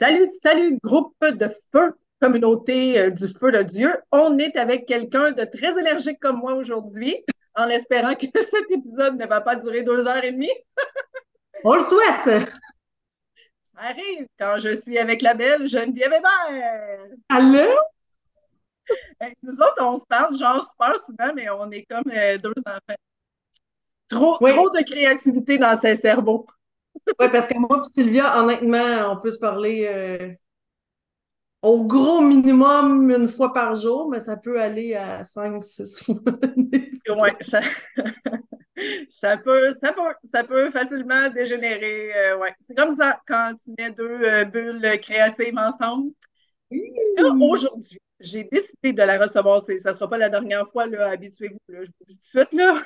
[0.00, 3.92] Salut, salut, groupe de feu, communauté euh, du feu de Dieu.
[4.12, 7.24] On est avec quelqu'un de très énergique comme moi aujourd'hui,
[7.54, 10.52] en espérant que cet épisode ne va pas durer deux heures et demie.
[11.64, 12.48] On le souhaite!
[13.74, 17.08] Ça arrive quand je suis avec la belle Geneviève Hébert.
[17.28, 17.68] Allô?
[19.42, 22.98] Nous autres, on se parle genre super souvent, mais on est comme euh, deux enfants.
[24.08, 24.52] Trop, Oui.
[24.52, 26.46] trop de créativité dans ses cerveaux.
[27.20, 30.32] Oui, parce que moi et Sylvia, honnêtement, on peut se parler euh,
[31.62, 36.14] au gros minimum une fois par jour, mais ça peut aller à cinq, six fois.
[37.16, 37.62] Ouais, ça,
[39.08, 42.12] ça peut, ça peut, ça peut facilement dégénérer.
[42.14, 42.54] euh, ouais.
[42.68, 46.10] C'est comme ça quand tu mets deux euh, bulles créatives ensemble.
[46.70, 49.62] Là, aujourd'hui, j'ai décidé de la recevoir.
[49.62, 51.58] Ça ne sera pas la dernière fois, là, habituez-vous.
[51.68, 52.82] là, je vous dis tout de suite, là.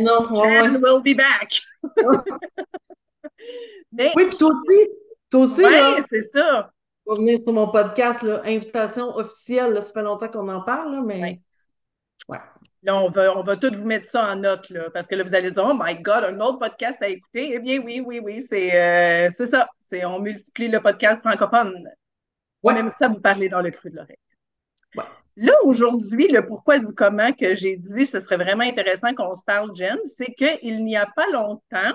[0.00, 0.80] Non, Jen ouais.
[0.82, 1.62] will be back.
[3.92, 4.88] Mais, Oui, puis toi aussi,
[5.30, 6.70] toi aussi, là, c'est ça.
[7.06, 10.92] vas venir sur mon podcast, là, invitation officielle, là, ça fait longtemps qu'on en parle,
[10.92, 11.40] là, mais Ouais.
[12.28, 12.38] ouais.
[12.84, 15.22] Là, on va, on va tous vous mettre ça en note, là, parce que là,
[15.22, 17.52] vous allez dire, oh my God, un autre podcast à écouter.
[17.54, 19.68] Eh bien, oui, oui, oui, c'est euh, ça.
[19.82, 21.88] C'est, on multiplie le podcast francophone.
[22.62, 22.74] Ouais.
[22.74, 24.16] Même ça, vous parlez dans le creux de l'oreille.
[24.96, 25.04] Ouais.
[25.36, 29.44] Là, aujourd'hui, le pourquoi du comment que j'ai dit, ce serait vraiment intéressant qu'on se
[29.44, 31.92] parle, Jen, c'est qu'il n'y a pas longtemps,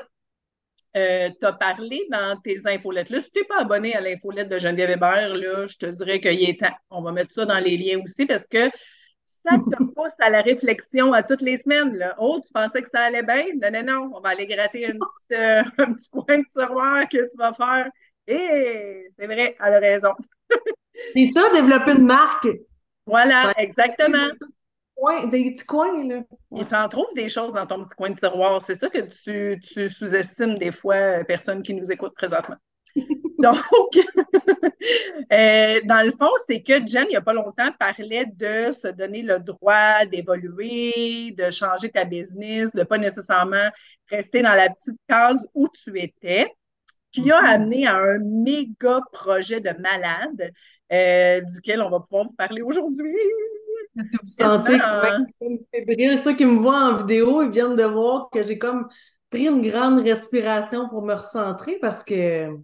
[0.98, 3.10] euh, tu as parlé dans tes infolettes.
[3.10, 6.20] Là, si tu n'es pas abonné à l'infolette de Geneviève Hébert, là, je te dirais
[6.20, 6.76] qu'il est temps.
[6.90, 8.70] On va mettre ça dans les liens aussi parce que
[9.26, 11.96] ça te pousse à la réflexion à toutes les semaines.
[11.96, 12.16] Là.
[12.20, 13.46] Oh, tu pensais que ça allait bien?
[13.62, 14.12] Non, non, non.
[14.16, 17.54] On va aller gratter une petite, euh, un petit coin de tiroir que tu vas
[17.54, 17.90] faire.
[18.28, 20.12] Et c'est vrai, elle a raison.
[21.14, 22.48] C'est ça, développer une marque.
[23.06, 24.28] Voilà, exactement.
[25.30, 26.22] Des petits coins, là.
[26.56, 28.62] Il s'en trouve des choses dans ton petit coin de tiroir.
[28.62, 32.56] C'est ça que tu, tu sous-estimes des fois, euh, personnes qui nous écoutent présentement.
[33.40, 33.58] Donc,
[35.32, 38.88] euh, dans le fond, c'est que Jen, il n'y a pas longtemps, parlait de se
[38.88, 43.70] donner le droit d'évoluer, de changer ta business, de pas nécessairement
[44.10, 46.52] rester dans la petite case où tu étais,
[47.12, 47.46] qui a Mhm.
[47.48, 50.52] amené à un méga projet de malade
[50.92, 53.14] euh, duquel on va pouvoir vous parler aujourd'hui.
[54.00, 56.18] Est-ce que vous sentez me fébrile?
[56.18, 58.88] Ceux qui me voient en vidéo, ils viennent de voir que j'ai comme
[59.30, 62.56] pris une grande respiration pour me recentrer parce que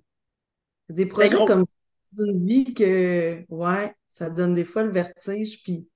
[0.90, 1.46] des projets gros.
[1.46, 1.74] comme ça,
[2.12, 5.88] c'est une vie que, ouais, ça donne des fois le vertige, puis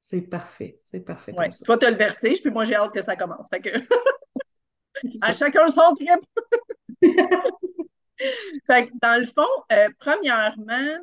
[0.00, 0.80] c'est parfait.
[0.84, 1.44] C'est parfait Ouais.
[1.44, 1.64] comme ça.
[1.66, 3.48] Toi, tu as le vertige, puis moi, j'ai hâte que ça commence.
[3.50, 3.70] Fait que
[5.22, 6.24] à chacun son trip.
[8.66, 10.98] Fait que dans le fond, euh, premièrement,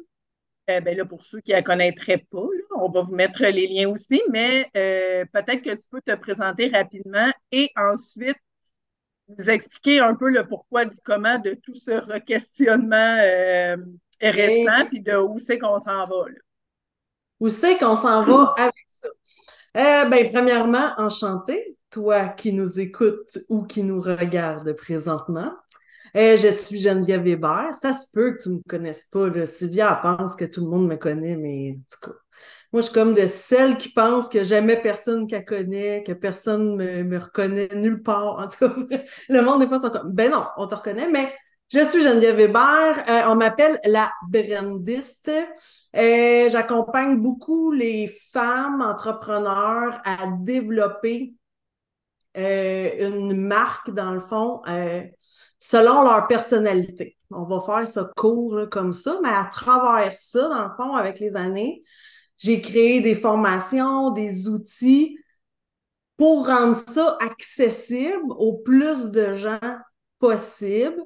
[0.69, 3.43] euh, ben là, pour ceux qui ne la connaîtraient pas, là, on va vous mettre
[3.43, 8.37] les liens aussi, mais euh, peut-être que tu peux te présenter rapidement et ensuite
[9.27, 13.77] vous expliquer un peu le pourquoi du comment de tout ce re-questionnement euh,
[14.21, 16.29] récent, puis de où c'est qu'on s'en va.
[16.29, 16.39] Là.
[17.39, 19.07] Où c'est qu'on s'en va avec ça?
[19.73, 25.53] Ben, premièrement, enchanté, toi qui nous écoutes ou qui nous regarde présentement.
[26.15, 27.75] Euh, je suis Geneviève Hébert.
[27.79, 29.45] Ça se peut que tu me connaisses pas, là.
[29.45, 32.17] Sylvia pense que tout le monde me connaît, mais en tout cas,
[32.71, 36.75] moi, je suis comme de celles qui pensent que jamais personne qu'elle connaît, que personne
[36.77, 38.37] me, me reconnaît nulle part.
[38.39, 38.75] En tout cas,
[39.29, 41.33] le monde, des fois, sont comme, ben non, on te reconnaît, mais
[41.73, 43.03] je suis Geneviève Hébert.
[43.09, 45.31] Euh, on m'appelle la brandiste.
[45.95, 51.33] Euh, j'accompagne beaucoup les femmes entrepreneurs à développer
[52.37, 55.03] euh, une marque, dans le fond, euh,
[55.69, 57.17] selon leur personnalité.
[57.31, 61.19] On va faire ça court comme ça, mais à travers ça, dans le fond, avec
[61.19, 61.83] les années,
[62.37, 65.17] j'ai créé des formations, des outils
[66.17, 69.59] pour rendre ça accessible au plus de gens
[70.19, 71.01] possible,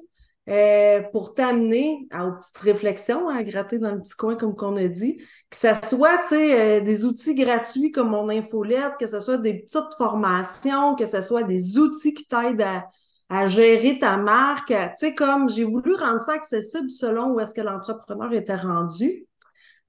[0.48, 4.76] euh, pour t'amener à, aux petites réflexions, à gratter dans le petit coin, comme qu'on
[4.76, 5.16] a dit,
[5.48, 9.94] que ce soit, euh, des outils gratuits comme mon infolette, que ce soit des petites
[9.96, 12.84] formations, que ce soit des outils qui t'aident à,
[13.30, 14.68] à gérer ta marque.
[14.68, 19.26] Tu sais, comme j'ai voulu rendre ça accessible selon où est-ce que l'entrepreneur était rendu.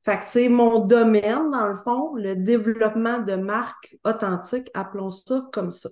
[0.04, 5.48] Fait que c'est mon domaine, dans le fond, le développement de marques authentiques, appelons ça
[5.52, 5.90] comme ça.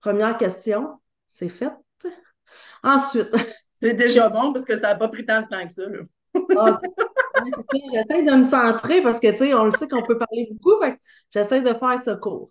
[0.00, 1.72] Première question, c'est fait.
[2.82, 3.30] Ensuite,
[3.82, 5.82] C'est déjà bon parce que ça n'a pas pris tant de temps que ça.
[5.86, 6.00] Là.
[6.58, 6.80] ah,
[7.92, 10.80] j'essaie de me centrer parce que, tu sais, on le sait qu'on peut parler beaucoup,
[10.82, 10.98] fait que
[11.30, 12.50] j'essaie de faire ce cours.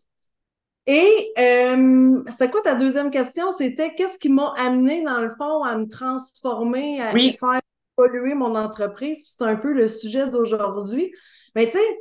[0.91, 3.51] Et euh, c'était quoi ta deuxième question?
[3.51, 7.37] C'était qu'est-ce qui m'a amené, dans le fond, à me transformer, à Oui.
[7.39, 7.61] faire
[7.99, 9.21] évoluer mon entreprise?
[9.21, 11.13] Puis C'est un peu le sujet d'aujourd'hui.
[11.53, 11.99] Mais tu sais,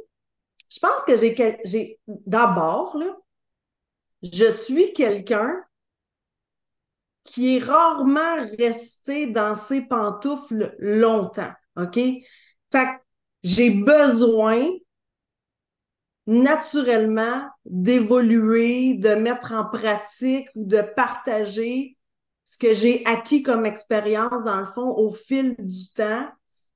[0.71, 1.35] je pense que j'ai,
[1.67, 3.15] j'ai d'abord, là,
[4.23, 5.55] je suis quelqu'un
[7.25, 11.53] qui est rarement resté dans ses pantoufles longtemps.
[11.77, 11.95] OK?
[11.97, 12.23] Fait
[12.73, 12.89] que
[13.43, 14.67] j'ai besoin
[16.29, 21.97] naturellement d'évoluer, de mettre en pratique ou de partager
[22.45, 26.29] ce que j'ai acquis comme expérience, dans le fond, au fil du temps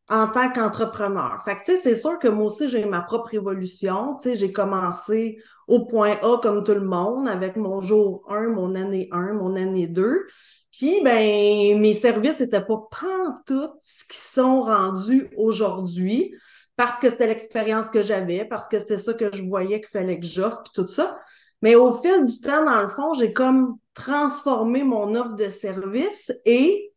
[0.08, 1.42] en tant qu'entrepreneur.
[1.44, 4.16] Fait que, tu sais, c'est sûr que moi aussi, j'ai ma propre évolution.
[4.16, 5.38] Tu sais, j'ai commencé
[5.68, 9.54] au point A comme tout le monde, avec mon jour 1, mon année 1, mon
[9.56, 10.26] année 2.
[10.72, 16.34] Puis, ben, mes services n'étaient pas pantoute ce qui sont rendus aujourd'hui
[16.84, 20.18] parce que c'était l'expérience que j'avais, parce que c'était ça que je voyais qu'il fallait
[20.18, 21.16] que j'offre, puis tout ça.
[21.62, 26.32] Mais au fil du temps, dans le fond, j'ai comme transformé mon offre de service
[26.44, 26.92] et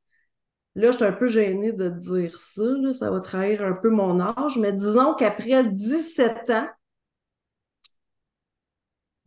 [0.73, 4.19] là, je suis un peu gênée de dire ça, ça va trahir un peu mon
[4.19, 6.67] âge, mais disons qu'après 17 ans,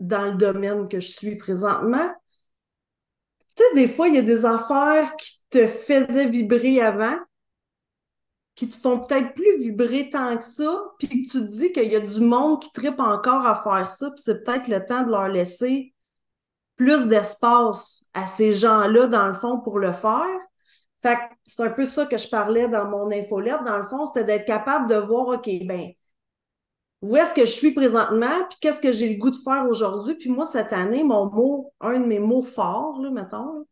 [0.00, 2.10] dans le domaine que je suis présentement,
[3.56, 7.16] tu sais, des fois, il y a des affaires qui te faisaient vibrer avant,
[8.58, 11.92] qui te font peut-être plus vibrer tant que ça, puis que tu te dis qu'il
[11.92, 15.04] y a du monde qui tripe encore à faire ça, puis c'est peut-être le temps
[15.04, 15.94] de leur laisser
[16.74, 20.26] plus d'espace à ces gens-là, dans le fond, pour le faire.
[21.02, 24.06] Fait que c'est un peu ça que je parlais dans mon infolette, dans le fond,
[24.06, 25.92] c'était d'être capable de voir, OK, ben,
[27.00, 30.16] où est-ce que je suis présentement, puis qu'est-ce que j'ai le goût de faire aujourd'hui?
[30.16, 33.66] Puis moi, cette année, mon mot, un de mes mots forts, là, mettons,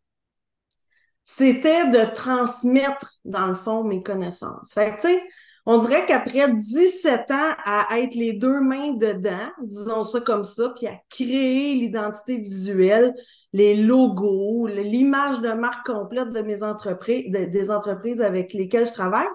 [1.29, 4.73] c'était de transmettre, dans le fond, mes connaissances.
[4.73, 5.23] Fait que, tu sais,
[5.67, 10.73] on dirait qu'après 17 ans à être les deux mains dedans, disons ça comme ça,
[10.77, 13.13] puis à créer l'identité visuelle,
[13.53, 19.27] les logos, l'image de marque complète de mes entreprises, des entreprises avec lesquelles je travaille,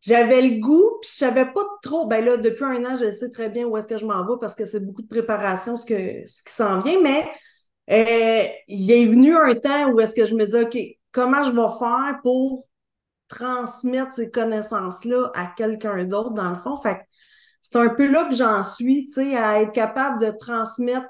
[0.00, 2.06] j'avais le goût, puis je savais pas trop.
[2.06, 4.38] Ben là, depuis un an, je sais très bien où est-ce que je m'en vais
[4.40, 7.26] parce que c'est beaucoup de préparation, ce, que, ce qui s'en vient, mais
[7.90, 10.78] euh, il est venu un temps où est-ce que je me disais, OK,
[11.12, 12.64] comment je vais faire pour
[13.28, 16.76] transmettre ces connaissances-là à quelqu'un d'autre, dans le fond?
[16.78, 17.00] Fait
[17.62, 21.06] c'est un peu là que j'en suis, tu sais, à être capable de transmettre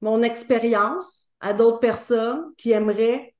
[0.00, 3.34] mon expérience à d'autres personnes qui aimeraient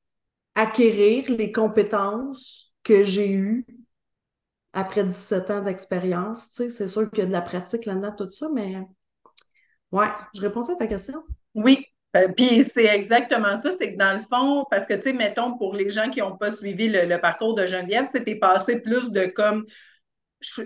[0.54, 3.66] acquérir les compétences que j'ai eues
[4.72, 6.52] après 17 ans d'expérience.
[6.52, 8.76] Tu sais, c'est sûr qu'il y a de la pratique là-dedans, tout ça, mais
[9.92, 11.22] ouais, je réponds à ta question.
[11.54, 11.86] Oui,
[12.16, 15.56] euh, puis c'est exactement ça, c'est que dans le fond, parce que, tu sais, mettons,
[15.56, 19.10] pour les gens qui n'ont pas suivi le, parcours de Geneviève, tu es passé plus
[19.10, 19.66] de comme,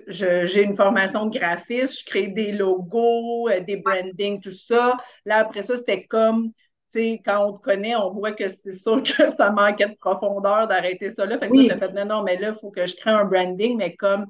[0.09, 4.97] j'ai une formation de graphiste, je crée des logos, euh, des branding, tout ça.
[5.25, 6.53] Là, après ça, c'était comme,
[6.93, 9.95] tu sais, quand on te connaît, on voit que c'est sûr que ça manquait de
[9.95, 11.39] profondeur d'arrêter ça là.
[11.39, 11.69] Fait que oui.
[11.69, 14.27] fait, non, non, mais là, il faut que je crée un branding, mais comme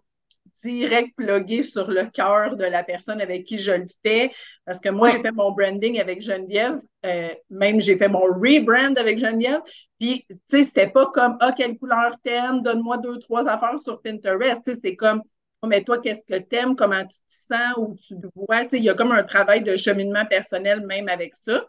[0.64, 4.32] direct plugué sur le cœur de la personne avec qui je le fais.
[4.64, 8.94] Parce que moi, j'ai fait mon branding avec Geneviève, euh, même j'ai fait mon rebrand
[8.96, 9.60] avec Geneviève.
[9.98, 14.00] Puis, tu sais, c'était pas comme, ah, quelle couleur t'aimes, donne-moi deux, trois affaires sur
[14.00, 14.64] Pinterest.
[14.64, 15.22] Tu sais, c'est comme,
[15.62, 18.64] oh, mais toi, qu'est-ce que t'aimes, comment tu te sens, où tu te vois.
[18.64, 21.64] Tu sais, il y a comme un travail de cheminement personnel même avec ça.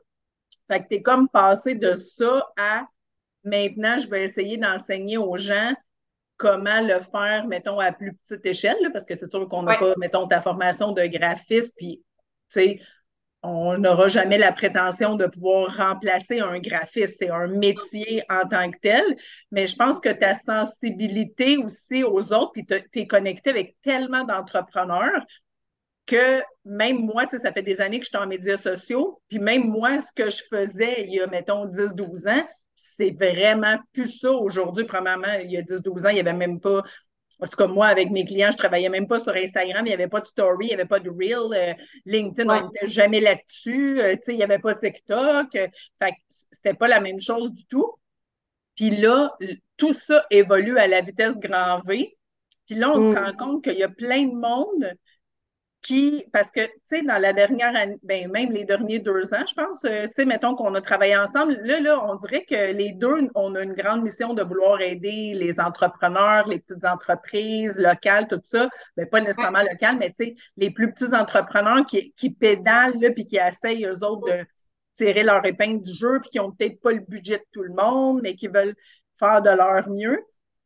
[0.70, 2.86] Fait que t'es comme passé de ça à
[3.44, 5.74] maintenant, je vais essayer d'enseigner aux gens
[6.40, 9.94] comment le faire, mettons, à plus petite échelle, parce que c'est sûr qu'on n'a pas,
[9.98, 12.80] mettons, ta formation de graphiste, puis, tu sais,
[13.44, 17.18] on n'aura jamais la prétention de pouvoir remplacer un graphiste.
[17.20, 19.04] C'est un métier en tant que tel,
[19.52, 24.24] mais je pense que ta sensibilité aussi aux autres, puis tu es connecté avec tellement
[24.24, 25.26] d'entrepreneurs
[26.06, 29.22] que même moi, tu sais, ça fait des années que je suis en médias sociaux,
[29.28, 32.48] puis même moi, ce que je faisais il y a, mettons, 10-12 ans,
[32.80, 34.84] c'est vraiment plus ça aujourd'hui.
[34.86, 36.84] Premièrement, il y a 10-12 ans, il n'y avait même pas.
[37.42, 39.94] En tout cas, moi, avec mes clients, je travaillais même pas sur Instagram, il n'y
[39.94, 41.54] avait pas de story, il n'y avait pas de reel.
[41.54, 41.74] Euh,
[42.06, 44.02] LinkedIn, on n'était jamais là-dessus.
[44.02, 45.56] Euh, il n'y avait pas TikTok.
[45.56, 45.68] Euh,
[46.02, 46.14] fait
[46.52, 47.94] c'était pas la même chose du tout.
[48.76, 49.38] Puis là,
[49.78, 52.18] tout ça évolue à la vitesse grand V.
[52.66, 53.24] Puis là, on se mm.
[53.24, 54.94] rend compte qu'il y a plein de monde
[55.82, 59.46] qui, parce que, tu sais, dans la dernière année, ben, même les derniers deux ans,
[59.48, 62.74] je pense, euh, tu sais, mettons qu'on a travaillé ensemble, là, là, on dirait que
[62.74, 67.78] les deux, on a une grande mission de vouloir aider les entrepreneurs, les petites entreprises
[67.78, 68.68] locales, tout ça,
[68.98, 73.00] mais ben, pas nécessairement locales, mais tu sais, les plus petits entrepreneurs qui, qui pédalent,
[73.00, 74.46] là, puis qui essayent, eux autres, de
[74.96, 77.74] tirer leur épingle du jeu, puis qui ont peut-être pas le budget de tout le
[77.74, 78.76] monde, mais qui veulent
[79.18, 80.20] faire de leur mieux.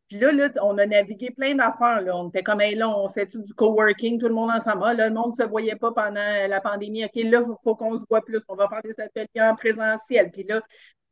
[0.10, 2.04] Puis là, là, on a navigué plein d'affaires.
[2.14, 4.84] On était comme, hey, là, on fait du coworking, tout le monde ensemble?
[4.86, 7.06] Ah, là, le monde ne se voyait pas pendant la pandémie.
[7.06, 8.42] OK, là, il faut, qu'on se voit plus.
[8.48, 10.30] On va faire des ateliers en présentiel.
[10.32, 10.62] Puis là,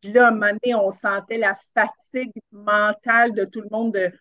[0.02, 3.94] puis là, à un moment donné, on sentait la fatigue mentale de tout le monde
[3.94, 4.12] de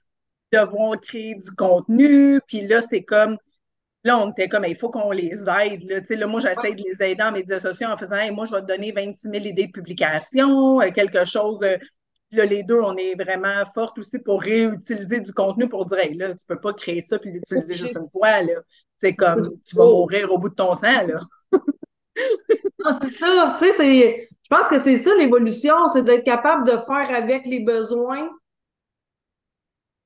[0.53, 2.41] devoir créer du contenu.
[2.47, 3.39] Puis là, c'est comme,
[4.03, 5.83] Là, on était comme, il faut qu'on les aide.
[5.91, 6.01] Là.
[6.09, 8.67] Là, moi, j'essaie de les aider en médias sociaux en faisant, moi, je vais te
[8.67, 11.61] donner 26 000 idées de publication, euh, quelque chose.
[12.33, 16.15] Là, les deux, on est vraiment fortes aussi pour réutiliser du contenu pour dire, hey,
[16.15, 18.43] là, tu peux pas créer ça puis l'utiliser juste une fois.
[18.43, 18.55] Là.
[18.99, 21.07] C'est comme, tu vas mourir au bout de ton sang.
[21.07, 21.21] Là.
[22.85, 23.57] ah, c'est ça.
[23.59, 27.61] Tu sais, je pense que c'est ça l'évolution, c'est d'être capable de faire avec les
[27.61, 28.29] besoins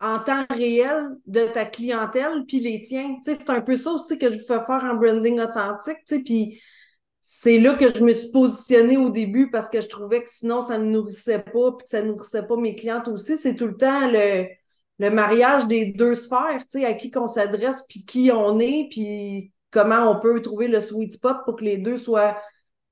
[0.00, 3.16] en temps réel de ta clientèle puis les tiens.
[3.24, 6.16] Tu sais, c'est un peu ça aussi que je fais faire en branding authentique, tu
[6.16, 6.60] sais, puis
[7.26, 10.60] c'est là que je me suis positionnée au début parce que je trouvais que sinon
[10.60, 13.38] ça ne nourrissait pas puis ça ne nourrissait pas mes clientes aussi.
[13.38, 14.46] C'est tout le temps le,
[15.10, 20.10] mariage des deux sphères, tu à qui qu'on s'adresse puis qui on est puis comment
[20.10, 22.36] on peut trouver le sweet spot pour que les deux soient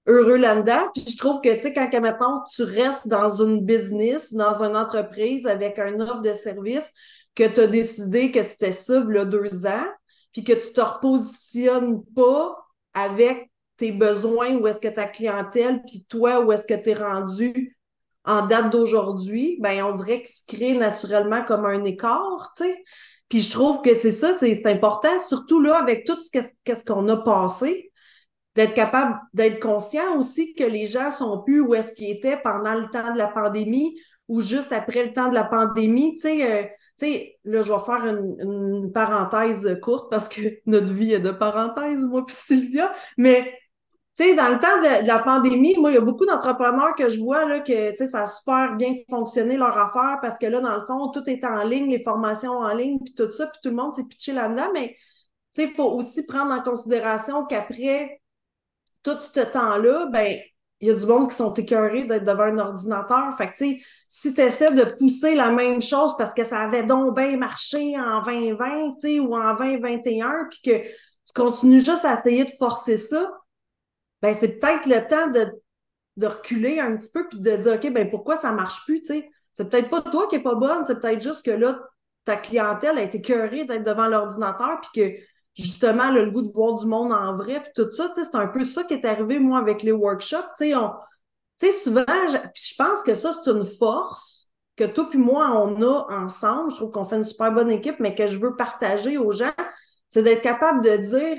[0.07, 0.89] heureux là-dedans.
[0.95, 4.79] Puis je trouve que, tu sais, quand, mettons, tu restes dans une business, dans une
[4.79, 6.91] entreprise avec un offre de service,
[7.35, 9.87] que tu as décidé que c'était ça, il y a deux ans,
[10.33, 12.57] puis que tu te repositionnes pas
[12.95, 13.51] avec
[13.83, 17.77] tes besoins, où est-ce que ta clientèle, puis toi, où est-ce que tu es rendu
[18.25, 22.85] en date d'aujourd'hui, ben on dirait qu'il se crée naturellement comme un écart, tu sais.
[23.29, 27.17] Puis je trouve que c'est ça, c'est important, surtout là, avec tout ce qu'on a
[27.17, 27.91] passé
[28.55, 32.75] d'être capable d'être conscient aussi que les gens sont plus où est-ce qu'ils étaient pendant
[32.75, 33.99] le temps de la pandémie
[34.29, 36.12] ou juste après le temps de la pandémie.
[36.15, 36.65] Tu sais, euh,
[36.99, 41.33] tu sais là, je vais faire une, parenthèse courte parce que notre vie est de
[41.33, 43.53] parenthèse, moi puis Sylvia, mais
[44.14, 47.09] tu sais, dans le temps de, la pandémie, moi, il y a beaucoup d'entrepreneurs que
[47.09, 50.75] je vois là, que ça a super bien fonctionné leur affaire parce que là, dans
[50.75, 53.71] le fond, tout est en ligne, les formations en ligne, puis tout ça, puis tout
[53.71, 54.71] le monde s'est pitché là-dedans.
[54.75, 54.97] Mais
[55.57, 58.21] il faut aussi prendre en considération qu'après
[59.02, 60.38] tout ce temps-là, ben,
[60.81, 63.35] il y a du monde qui sont écœurés d'être devant un ordinateur.
[63.38, 66.59] Fait que, tu sais, si tu essaies de pousser la même chose parce que ça
[66.59, 71.81] avait donc bien marché en 2020, tu sais, ou en 2021, puis que tu continues
[71.81, 73.31] juste à essayer de forcer ça,
[74.23, 75.52] ben, c'est peut-être le temps de,
[76.17, 79.09] de reculer un petit peu puis de dire, OK, ben, pourquoi ça marche plus, tu
[79.09, 79.31] sais?
[79.52, 81.79] C'est peut-être pas toi qui est pas bonne, c'est peut-être juste que là,
[82.25, 85.23] ta clientèle a été écœurée d'être devant l'ordinateur puis que
[85.55, 88.64] justement le goût de voir du monde en vrai, puis tout ça, c'est un peu
[88.64, 90.55] ça qui est arrivé, moi, avec les workshops.
[90.59, 90.73] Tu
[91.59, 95.83] sais, souvent, je, je pense que ça, c'est une force que toi puis moi, on
[95.83, 96.71] a ensemble.
[96.71, 99.52] Je trouve qu'on fait une super bonne équipe, mais que je veux partager aux gens,
[100.09, 101.38] c'est d'être capable de dire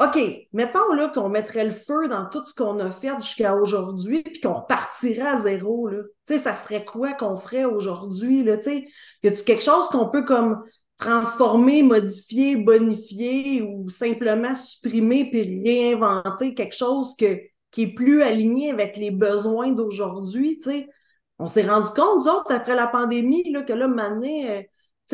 [0.00, 0.18] OK,
[0.54, 4.40] mettons là qu'on mettrait le feu dans tout ce qu'on a fait jusqu'à aujourd'hui, puis
[4.40, 5.88] qu'on repartirait à zéro.
[5.88, 5.98] Là.
[6.26, 8.46] Tu sais, ça serait quoi qu'on ferait aujourd'hui?
[8.62, 8.88] Sais,
[9.22, 10.64] y a-tu quelque chose qu'on peut comme
[10.96, 18.96] transformer, modifier, bonifier ou simplement supprimer puis réinventer quelque chose qui est plus aligné avec
[18.96, 20.58] les besoins d'aujourd'hui.
[21.38, 24.62] On s'est rendu compte, nous après la pandémie, là, que là, maintenant, euh,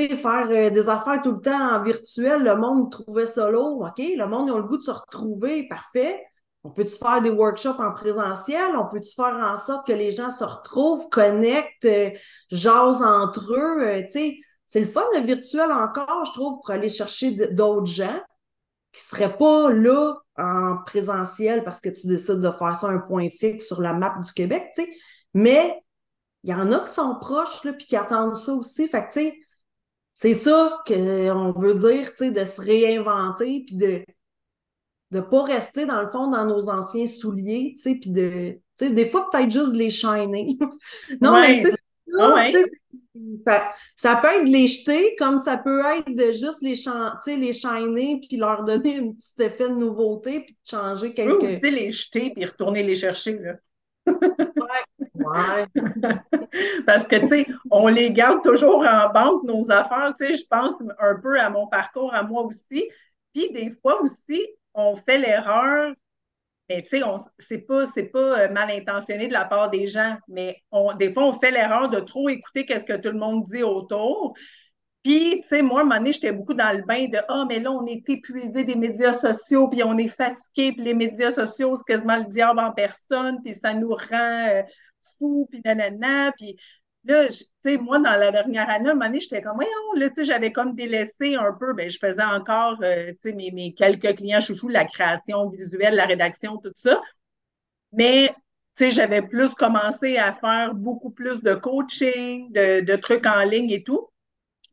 [0.03, 3.81] sais, faire euh, des affaires tout le temps en virtuel, le monde trouvait ça lourd,
[3.81, 3.99] OK?
[3.99, 6.23] Le monde, ils ont le goût de se retrouver, parfait.
[6.65, 8.77] On peut-tu faire des workshops en présentiel?
[8.77, 12.11] On peut-tu faire en sorte que les gens se retrouvent, connectent, euh,
[12.51, 14.39] jasent entre eux, tu sais?
[14.67, 18.21] c'est le fun, le virtuel encore, je trouve, pour aller chercher d'autres gens
[18.93, 22.99] qui ne seraient pas là en présentiel parce que tu décides de faire ça un
[22.99, 24.91] point fixe sur la map du Québec, tu sais.
[25.35, 25.81] Mais
[26.43, 28.89] il y en a qui sont proches, là, puis qui attendent ça aussi.
[28.89, 29.39] Fait que, tu sais,
[30.19, 34.03] c'est ça qu'on veut dire, tu sais, de se réinventer, puis de
[35.11, 38.87] ne pas rester, dans le fond, dans nos anciens souliers, tu sais, puis de, tu
[38.87, 40.57] sais, des fois, peut-être juste les shiner.
[41.21, 42.65] non, mais tu sais,
[43.45, 46.77] ça, ça, peut être de les jeter, comme ça peut être de juste les,
[47.37, 51.61] les shiner puis leur donner un petit effet de nouveauté puis de changer quelque chose.
[51.61, 53.39] Les jeter puis retourner les chercher.
[53.39, 53.57] Là.
[54.07, 55.67] ouais, ouais.
[56.87, 60.15] Parce que, tu sais, on les garde toujours en banque, nos affaires.
[60.19, 62.89] Tu sais, je pense un peu à mon parcours, à moi aussi.
[63.35, 65.93] Puis des fois aussi, on fait l'erreur
[66.69, 67.03] mais tu sais,
[67.39, 70.63] c'est pas, pas euh, mal intentionné de la part des gens, mais
[70.99, 74.35] des fois, on fait l'erreur de trop écouter qu'est-ce que tout le monde dit autour.
[75.05, 77.45] Puis, tu sais, moi, à un moment donné, j'étais beaucoup dans le bain de Ah,
[77.49, 81.31] mais là, on est épuisé des médias sociaux, puis on est fatigué, puis les médias
[81.31, 84.65] sociaux, c'est quasiment le diable en personne, puis ça nous rend
[85.19, 86.33] fous, puis nanana.
[86.33, 86.57] Puis
[87.07, 89.71] Là, tu sais, moi, dans la dernière année, à un moment donné, j'étais comme, voyons,
[89.95, 93.33] là, tu sais, j'avais comme délaissé un peu, ben, je faisais encore, euh, tu sais,
[93.33, 97.01] mes, mes, quelques clients chouchous, la création visuelle, la rédaction, tout ça.
[97.93, 98.29] Mais,
[98.77, 103.43] tu sais, j'avais plus commencé à faire beaucoup plus de coaching, de, de trucs en
[103.45, 104.09] ligne et tout.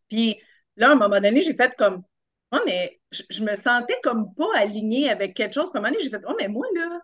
[0.09, 0.41] Puis
[0.77, 2.03] là, à un moment donné, j'ai fait comme,
[2.51, 5.69] oh, mais je, je, me sentais comme pas alignée avec quelque chose.
[5.71, 6.99] Puis à un moment donné, j'ai fait, oh, mais moi, là,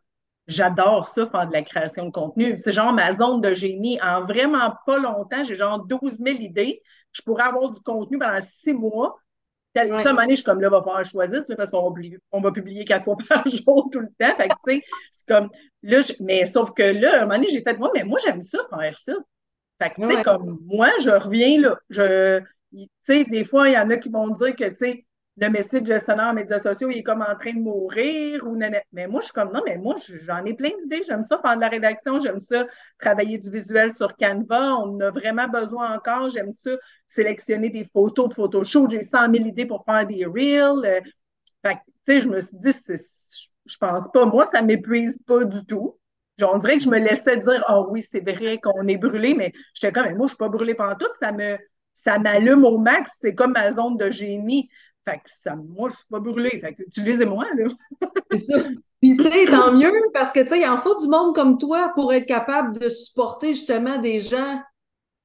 [0.49, 2.57] J'adore ça, faire de la création de contenu.
[2.57, 3.99] C'est genre ma zone de génie.
[4.01, 6.81] En vraiment pas longtemps, j'ai genre 12 000 idées.
[7.13, 9.17] Je pourrais avoir du contenu pendant six mois.
[9.91, 10.03] Ouais.
[10.03, 11.95] ça, à un moment donné, je suis comme là, va falloir choisir, parce qu'on va,
[11.95, 14.35] publier- on va publier quatre fois par jour tout le temps.
[14.37, 15.49] Fait que, tu sais, c'est comme,
[15.83, 18.19] là, je- mais sauf que là, à un moment donné, j'ai fait, moi, mais moi,
[18.23, 19.13] j'aime ça, faire ça.
[19.81, 20.23] Fait que, tu sais, Ouais.
[20.23, 21.77] comme, moi, je reviens là.
[21.89, 22.39] Je,
[22.73, 25.05] tu sais, des fois, il y en a qui vont dire que, tu sais,
[25.41, 28.57] le métier de gestionnaire en médias sociaux, il est comme en train de mourir ou.
[28.91, 31.01] Mais moi, je suis comme, non, mais moi, j'en ai plein d'idées.
[31.07, 32.19] J'aime ça faire de la rédaction.
[32.19, 32.65] J'aime ça
[32.99, 34.75] travailler du visuel sur Canva.
[34.75, 36.29] On en a vraiment besoin encore.
[36.29, 36.71] J'aime ça
[37.07, 38.89] sélectionner des photos de Photoshop.
[38.89, 40.85] J'ai 100 000 idées pour faire des reels.
[40.85, 41.01] Euh,
[41.65, 41.77] Fait
[42.07, 42.71] tu sais, je me suis dit,
[43.65, 44.25] je pense pas.
[44.25, 45.97] Moi, ça m'épuise pas du tout.
[46.41, 49.51] On dirait que je me laissais dire, ah oui, c'est vrai qu'on est brûlé, mais
[49.73, 51.09] j'étais comme, mais moi, je suis pas brûlée pendant tout.
[51.19, 51.57] Ça me,
[51.93, 53.11] ça m'allume au max.
[53.19, 54.69] C'est comme ma zone de génie.
[55.07, 56.59] Fait que ça, moi, je suis pas brûlée.
[56.59, 57.67] Fait que utilisez-moi, là.
[58.31, 58.63] C'est ça.
[59.01, 61.57] Puis, tu sais, tant mieux, parce que, tu sais, il en faut du monde comme
[61.57, 64.61] toi pour être capable de supporter justement des gens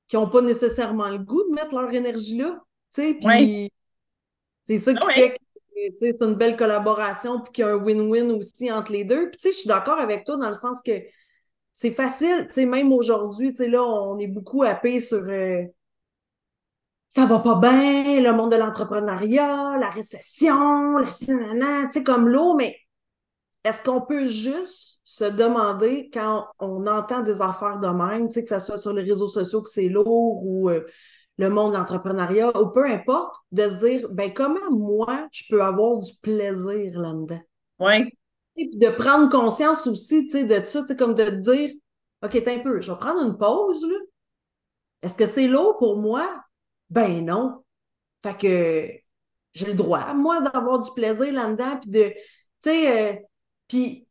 [0.07, 2.61] qui n'ont pas nécessairement le goût de mettre leur énergie là.
[2.95, 3.71] Tu sais, puis Ouais.
[4.69, 5.12] c'est ça qui Ouais.
[5.14, 8.71] fait que, tu sais, c'est une belle collaboration, puis qu'il y a un win-win aussi
[8.71, 9.28] entre les deux.
[9.31, 10.93] Puis, tu sais, je suis d'accord avec toi dans le sens que
[11.73, 15.64] c'est facile, tu sais, même aujourd'hui, tu sais, là, on est beaucoup happé sur euh,
[17.14, 22.54] ça va pas bien, le monde de l'entrepreneuriat, la récession, la tu sais, comme l'eau,
[22.54, 22.76] mais
[23.62, 28.42] est-ce qu'on peut juste se demander quand on entend des affaires de même, tu sais,
[28.42, 30.85] que ce soit sur les réseaux sociaux que c'est lourd ou euh,
[31.38, 35.62] le monde de l'entrepreneuriat ou peu importe, de se dire, ben comment moi je peux
[35.62, 37.42] avoir du plaisir là-dedans?
[37.78, 38.12] Ouais.
[38.56, 41.52] Et puis de prendre conscience aussi, tu sais, de ça, tu sais, comme de te
[41.52, 41.71] dire,
[42.25, 43.99] OK, t'es un peu, je vais prendre une pause, là.
[45.02, 46.43] Est-ce que c'est lourd pour moi?
[46.91, 47.64] Ben non.
[48.23, 49.05] Fait que
[49.55, 52.17] j'ai le droit, moi, d'avoir du plaisir là-dedans, puis de, tu
[52.61, 53.17] sais, euh,
[53.69, 54.09] puis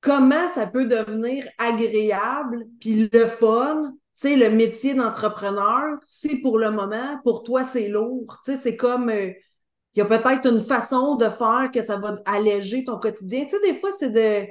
[0.00, 6.58] comment ça peut devenir agréable, puis le fun, tu sais, le métier d'entrepreneur, si pour
[6.58, 9.32] le moment, pour toi, c'est lourd, tu sais, c'est comme, euh,
[9.94, 13.44] il y a peut-être une façon de faire que ça va alléger ton quotidien.
[13.44, 14.46] Tu sais, des fois, c'est de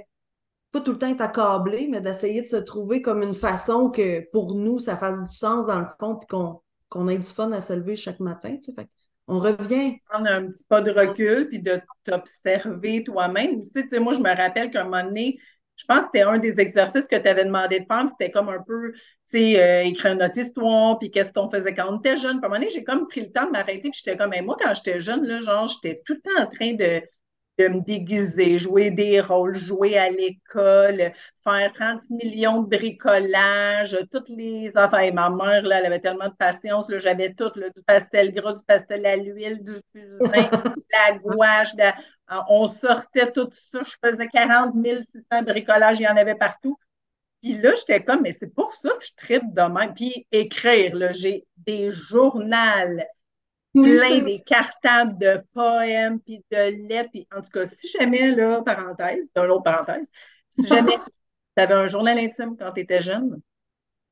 [0.71, 4.29] pas tout le temps être accablé, mais d'essayer de se trouver comme une façon que
[4.31, 7.51] pour nous, ça fasse du sens dans le fond, puis qu'on qu'on ait du fun
[7.51, 8.57] à se lever chaque matin.
[8.75, 8.87] Fait
[9.27, 9.97] on revient.
[10.07, 13.61] prendre un petit pas de recul puis de t'observer toi-même.
[13.99, 15.39] Moi, je me rappelle qu'à un moment donné,
[15.77, 18.49] je pense que c'était un des exercices que tu avais demandé de faire, c'était comme
[18.49, 22.17] un peu, tu sais, euh, écrire notre histoire, puis qu'est-ce qu'on faisait quand on était
[22.17, 22.39] jeune.
[22.39, 24.29] Puis à un moment donné, j'ai comme pris le temps de m'arrêter, puis j'étais comme,
[24.29, 27.01] mais moi, quand j'étais jeune, là, genre, j'étais tout le temps en train de,
[27.57, 31.13] de me déguiser, jouer des rôles, jouer à l'école,
[31.43, 35.01] faire 30 millions de bricolage, toutes les affaires.
[35.01, 38.33] Et ma mère, là, elle avait tellement de patience, là, j'avais tout, là, du pastel
[38.33, 41.83] gras, du pastel à l'huile, du fusain, de la gouache, de
[42.49, 46.77] on sortait tout ça, je faisais 40 600 bricolages, il y en avait partout.
[47.41, 49.93] Puis là, j'étais comme, mais c'est pour ça que je tripe de même.
[49.93, 53.03] Puis écrire, là, j'ai des journaux
[53.81, 57.09] plein des cartables de poèmes, puis de lettres.
[57.11, 60.09] Puis en tout cas, si jamais, là, parenthèse, d'un autre parenthèse,
[60.49, 63.39] si jamais tu avais un journal intime quand tu étais jeune,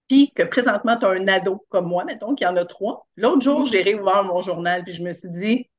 [0.10, 3.08] puis que présentement, tu as un ado comme moi, mettons, qui en a trois.
[3.18, 5.70] L'autre jour, j'ai réouvert mon journal, puis je me suis dit,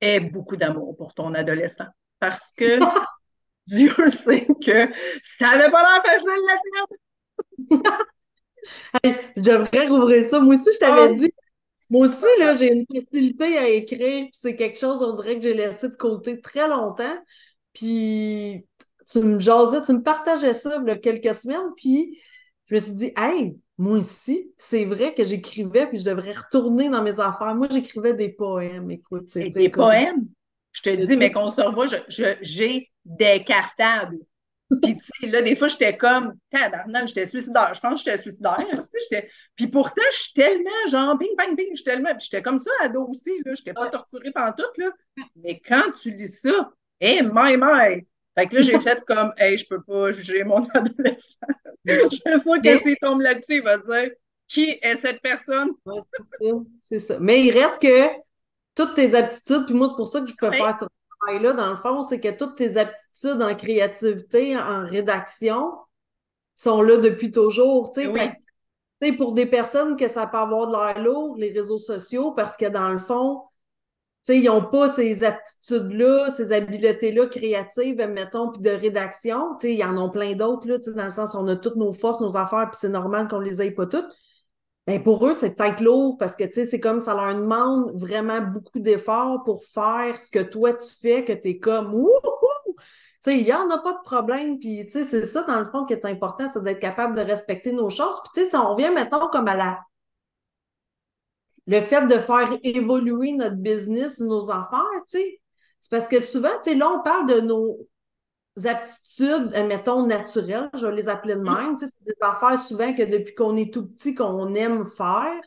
[0.00, 1.86] aie beaucoup d'amour pour ton adolescent.
[2.18, 2.78] Parce que
[3.66, 4.90] Dieu sait que
[5.22, 6.56] ça n'avait pas l'air facile, la
[7.78, 7.82] tienne.
[9.02, 10.40] Hey, je devrais rouvrir ça.
[10.40, 11.14] Moi aussi, je t'avais Oh.
[11.14, 11.32] dit.
[11.90, 15.42] Moi aussi, là, j'ai une facilité à écrire, puis c'est quelque chose, on dirait que
[15.42, 17.18] j'ai laissé de côté très longtemps.
[17.72, 18.66] Puis
[19.10, 22.18] tu me jasais, tu me partageais ça il y a quelques semaines, puis
[22.66, 26.88] je me suis dit, hey, moi aussi, c'est vrai que j'écrivais, puis je devrais retourner
[26.90, 27.54] dans mes affaires.
[27.54, 29.34] Moi, j'écrivais des poèmes, écoute.
[29.36, 30.26] Et des comme- poèmes?
[30.72, 34.18] Je te dis, mais qu'on se revoit, je- je- j'ai des cartables.
[34.82, 37.72] Puis, tu sais, là, des fois, j'étais comme, tabarnak, j'étais suicidaire.
[37.74, 38.56] Je pense que j'étais suicidaire.
[39.60, 42.10] J'étais- Puis pourtant, je suis tellement, genre, bing, bang, bing, je suis tellement.
[42.18, 43.54] J'étais comme ça, ado aussi, là.
[43.54, 44.90] Je n'étais pas torturée pendant tout, là.
[45.36, 46.70] Mais quand tu lis ça,
[47.00, 48.06] hé, my, my.
[48.38, 51.38] Fait que là, j'ai fait comme, hey, je peux pas juger mon adolescent.
[51.84, 54.10] Je suis sûre que s'il tombe là-dessus, il va dire,
[54.48, 55.70] qui est cette personne?
[55.84, 57.18] Ouais, c'est ça, c'est ça.
[57.20, 58.08] Mais il reste que
[58.74, 60.56] toutes tes aptitudes, puis moi, c'est pour ça que je peux Ouais.
[60.56, 60.86] faire ce
[61.20, 65.72] travail-là, dans le fond, c'est que toutes tes aptitudes en créativité, en rédaction,
[66.56, 67.90] sont là depuis toujours.
[67.92, 68.18] Tu sais, Oui.
[68.20, 68.32] Fait
[69.00, 72.56] sais, pour des personnes que ça peut avoir de l'air lourd, les réseaux sociaux, parce
[72.56, 73.42] que dans le fond,
[74.28, 79.56] ils n'ont pas ces aptitudes-là, ces habiletés-là créatives, mettons, puis de rédaction.
[79.62, 82.20] Ils en ont plein d'autres, là, dans le sens où on a toutes nos forces,
[82.20, 84.08] nos affaires, puis c'est normal qu'on les ait pas toutes.
[84.86, 88.80] Ben pour eux, c'est peut-être lourd parce que, c'est comme ça leur demande vraiment beaucoup
[88.80, 92.39] d'efforts pour faire ce que toi tu fais, que tu es comme Wouhou!
[93.22, 94.58] Tu sais, il n'y en a pas de problème.
[94.58, 97.20] Puis, tu sais, c'est ça, dans le fond, qui est important, c'est d'être capable de
[97.20, 98.20] respecter nos choses.
[98.24, 99.80] Puis, tu sais, si on revient, mettons, comme à la
[101.66, 105.40] le fait de faire évoluer notre business, nos affaires, tu sais.
[105.78, 107.78] C'est parce que souvent, tu sais, là, on parle de nos
[108.64, 111.76] aptitudes, mettons, naturelles, je vais les appeler de même.
[111.76, 115.40] Tu sais, c'est des affaires souvent que depuis qu'on est tout petit, qu'on aime faire.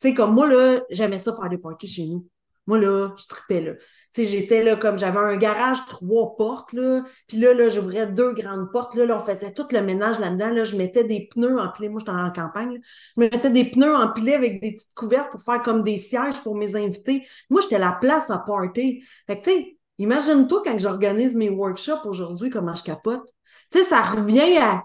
[0.00, 2.28] Tu sais, comme moi, là, j'aimais ça faire des parties chez nous.
[2.68, 3.72] Moi, là, je tripais, là.
[3.74, 3.80] Tu
[4.12, 7.02] sais, j'étais là, comme j'avais un garage, trois portes, là.
[7.26, 8.94] Puis là, là, j'ouvrais deux grandes portes.
[8.94, 10.50] Là, là, on faisait tout le ménage là-dedans.
[10.50, 11.88] Là, je mettais des pneus empilés.
[11.88, 12.78] Moi, j'étais en campagne.
[13.16, 16.56] Je mettais des pneus empilés avec des petites couvertes pour faire comme des sièges pour
[16.56, 17.26] mes invités.
[17.48, 19.02] Moi, j'étais la place à party.
[19.26, 23.26] Fait que, tu sais, imagine-toi quand j'organise mes workshops aujourd'hui, comment je capote.
[23.72, 24.84] Tu sais, ça revient à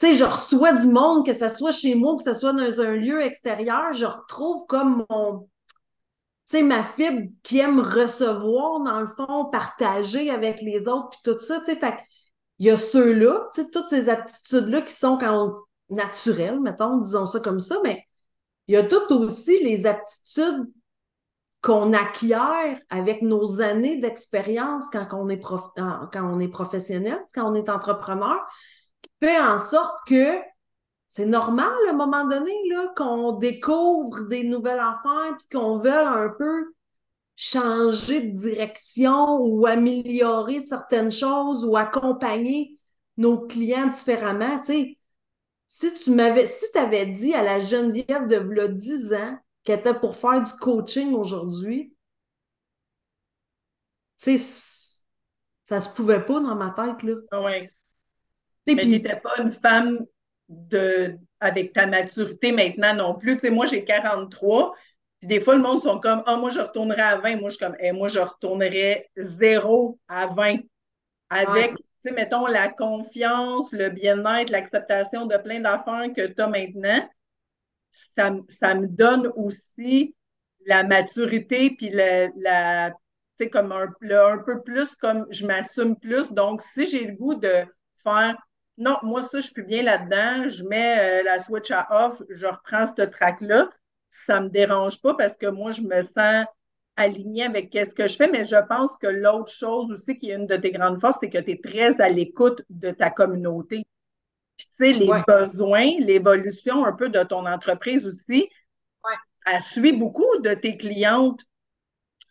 [0.00, 2.80] tu sais, je reçois du monde, que ce soit chez moi, que ce soit dans
[2.80, 5.48] un lieu extérieur, je retrouve comme mon,
[6.44, 11.40] sais, ma fibre qui aime recevoir, dans le fond, partager avec les autres, puis tout
[11.40, 11.96] ça, tu sais, fait
[12.58, 15.54] il y a ceux-là, tu sais, toutes ces aptitudes-là qui sont quand
[15.90, 18.04] naturelles, mettons, disons ça comme ça, mais
[18.68, 20.66] il y a toutes aussi les aptitudes
[21.60, 27.54] qu'on acquiert avec nos années d'expérience quand on est quand on est professionnel, quand on
[27.54, 28.38] est entrepreneur,
[29.02, 30.38] qui fait en sorte que
[31.14, 35.92] c'est normal à un moment donné là, qu'on découvre des nouvelles affaires puis qu'on veut
[35.92, 36.74] un peu
[37.36, 42.80] changer de direction ou améliorer certaines choses ou accompagner
[43.16, 44.58] nos clients différemment.
[44.58, 44.98] Tu
[45.68, 49.94] si tu m'avais, si avais dit à la Geneviève de v'là 10 ans qu'elle était
[49.94, 51.94] pour faire du coaching aujourd'hui,
[54.20, 55.04] tu sais,
[55.62, 57.14] ça se pouvait pas dans ma tête, là.
[57.30, 57.70] Ah ouais.
[58.66, 60.04] Mais pas une femme
[60.48, 63.34] de, avec ta maturité maintenant non plus.
[63.34, 64.74] Tu sais, moi, j'ai 43.
[65.20, 67.36] Puis des fois, le monde sont comme Ah, moi, je retournerai à 20.
[67.36, 70.58] Moi, je suis comme eh, moi, je retournerai zéro à 20.
[71.30, 76.48] Avec, tu sais, mettons, la confiance, le bien-être, l'acceptation de plein d'affaires que tu as
[76.48, 77.08] maintenant.
[77.90, 80.14] Ça, ça, me donne aussi
[80.66, 82.90] la maturité puis la, la
[83.36, 86.32] tu sais, comme un, un peu plus comme je m'assume plus.
[86.32, 87.64] Donc, si j'ai le goût de
[88.02, 88.36] faire
[88.76, 90.48] non, moi, ça, je suis bien là-dedans.
[90.48, 93.70] Je mets euh, la switch à off, je reprends ce track-là.
[94.10, 96.46] Ça ne me dérange pas parce que moi, je me sens
[96.96, 100.36] alignée avec ce que je fais, mais je pense que l'autre chose aussi qui est
[100.36, 103.86] une de tes grandes forces, c'est que tu es très à l'écoute de ta communauté.
[104.56, 108.48] Puis, tu sais, les besoins, l'évolution un peu de ton entreprise aussi,
[109.04, 109.14] ouais.
[109.46, 111.40] elle suit beaucoup de tes clientes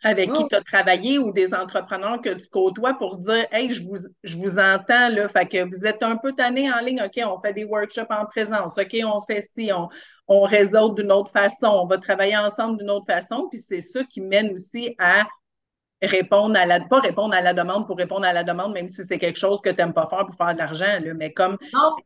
[0.04, 3.84] avec qui tu as travaillé ou des entrepreneurs que tu côtoies pour dire Hey, je
[3.84, 7.22] vous, je vous entends, là, fait que vous êtes un peu tanné en ligne, OK,
[7.26, 9.90] on fait des workshops en présence, OK, on fait ci, on,
[10.28, 14.04] on réseau d'une autre façon, on va travailler ensemble d'une autre façon, puis c'est ça
[14.04, 15.24] qui mène aussi à
[16.02, 19.06] répondre à la, pas répondre à la demande pour répondre à la demande, même si
[19.06, 21.58] c'est quelque chose que tu n'aimes pas faire pour faire de l'argent, mais comme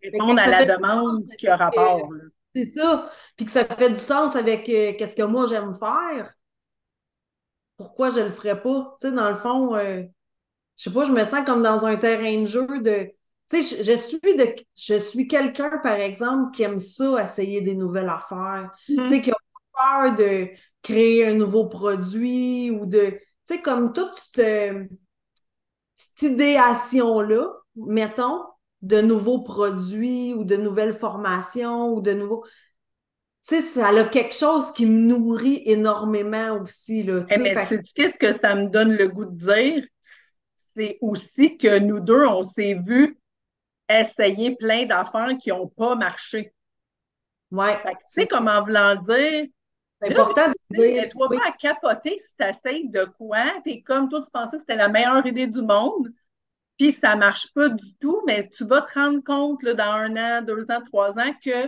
[0.03, 2.09] répondre à la demande qui a rapport.
[2.55, 3.09] C'est ça.
[3.35, 6.33] Puis que ça fait du sens avec euh, qu'est-ce que moi j'aime faire
[7.77, 8.95] pourquoi je le ferais pas?
[8.99, 10.03] Tu sais, dans le fond, euh,
[10.77, 13.11] je sais pas, je me sens comme dans un terrain de jeu de.
[13.49, 17.75] Tu sais, je, suis de, je suis quelqu'un, par exemple, qui aime ça, essayer des
[17.75, 18.71] nouvelles affaires.
[18.87, 19.37] Tu sais, qui a
[19.73, 20.49] peur de
[20.81, 23.11] créer un nouveau produit ou de.
[23.11, 24.89] Tu sais, comme toute cette,
[25.95, 28.41] cette idéation-là, mettons,
[28.81, 32.43] de nouveaux produits ou de nouvelles formations ou de nouveaux
[33.47, 37.03] sais, ça a quelque chose qui me nourrit énormément aussi.
[37.03, 39.87] Là, eh ben, qu'est-ce que ça me donne le goût de dire?
[40.75, 43.17] C'est aussi que nous deux, on s'est vus
[43.89, 46.53] essayer plein d'affaires qui n'ont pas marché.
[47.51, 47.77] Ouais.
[47.83, 49.45] Tu sais, comme en voulant dire.
[50.01, 51.09] C'est important de dire.
[51.09, 53.45] Toi, pas à capoter si tu essayes de quoi.
[53.65, 56.13] Tu es comme toi, tu pensais que c'était la meilleure idée du monde,
[56.77, 59.85] puis ça ne marche pas du tout, mais tu vas te rendre compte là, dans
[59.85, 61.67] un an, deux ans, trois ans que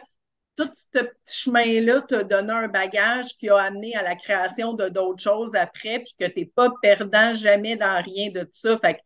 [0.59, 4.89] tout ce petit chemin-là t'a donné un bagage qui a amené à la création de
[4.89, 8.77] d'autres choses après, puis que tu n'es pas perdant jamais dans rien de tout ça.
[8.77, 8.99] Fait que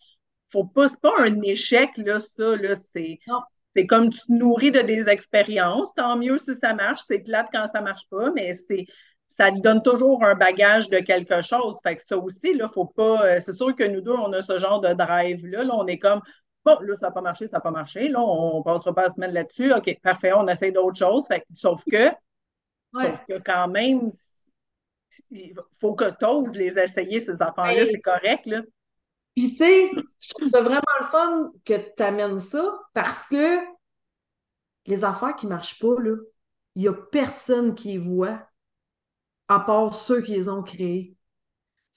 [0.52, 3.20] faut pas, c'est pas un échec, là, ça, là, c'est.
[3.76, 7.48] C'est comme tu te nourris de des expériences, tant mieux si ça marche, c'est plate
[7.52, 8.86] quand ça marche pas, mais c'est
[9.28, 11.80] ça te donne toujours un bagage de quelque chose.
[11.82, 13.26] Fait que ça aussi, là, faut pas.
[13.26, 15.64] Euh, c'est sûr que nous deux, on a ce genre de drive-là.
[15.64, 16.22] Là, on est comme
[16.66, 18.08] Bon, là, ça n'a pas marché, ça n'a pas marché.
[18.08, 19.74] Là, on ne passera pas la semaine là-dessus.
[19.74, 21.28] OK, parfait, on essaie d'autres choses.
[21.54, 22.10] sauf que,
[22.94, 24.10] sauf que quand même,
[25.30, 28.46] il faut que tu oses les essayer, ces affaires-là, c'est correct.
[28.46, 28.62] Là.
[29.36, 33.60] Puis, tu sais, je trouve ça vraiment le fun que tu amènes ça parce que
[34.86, 36.16] les affaires qui ne marchent pas, là,
[36.76, 38.48] il n'y a personne qui les voit
[39.48, 41.16] à part ceux qui les ont créés.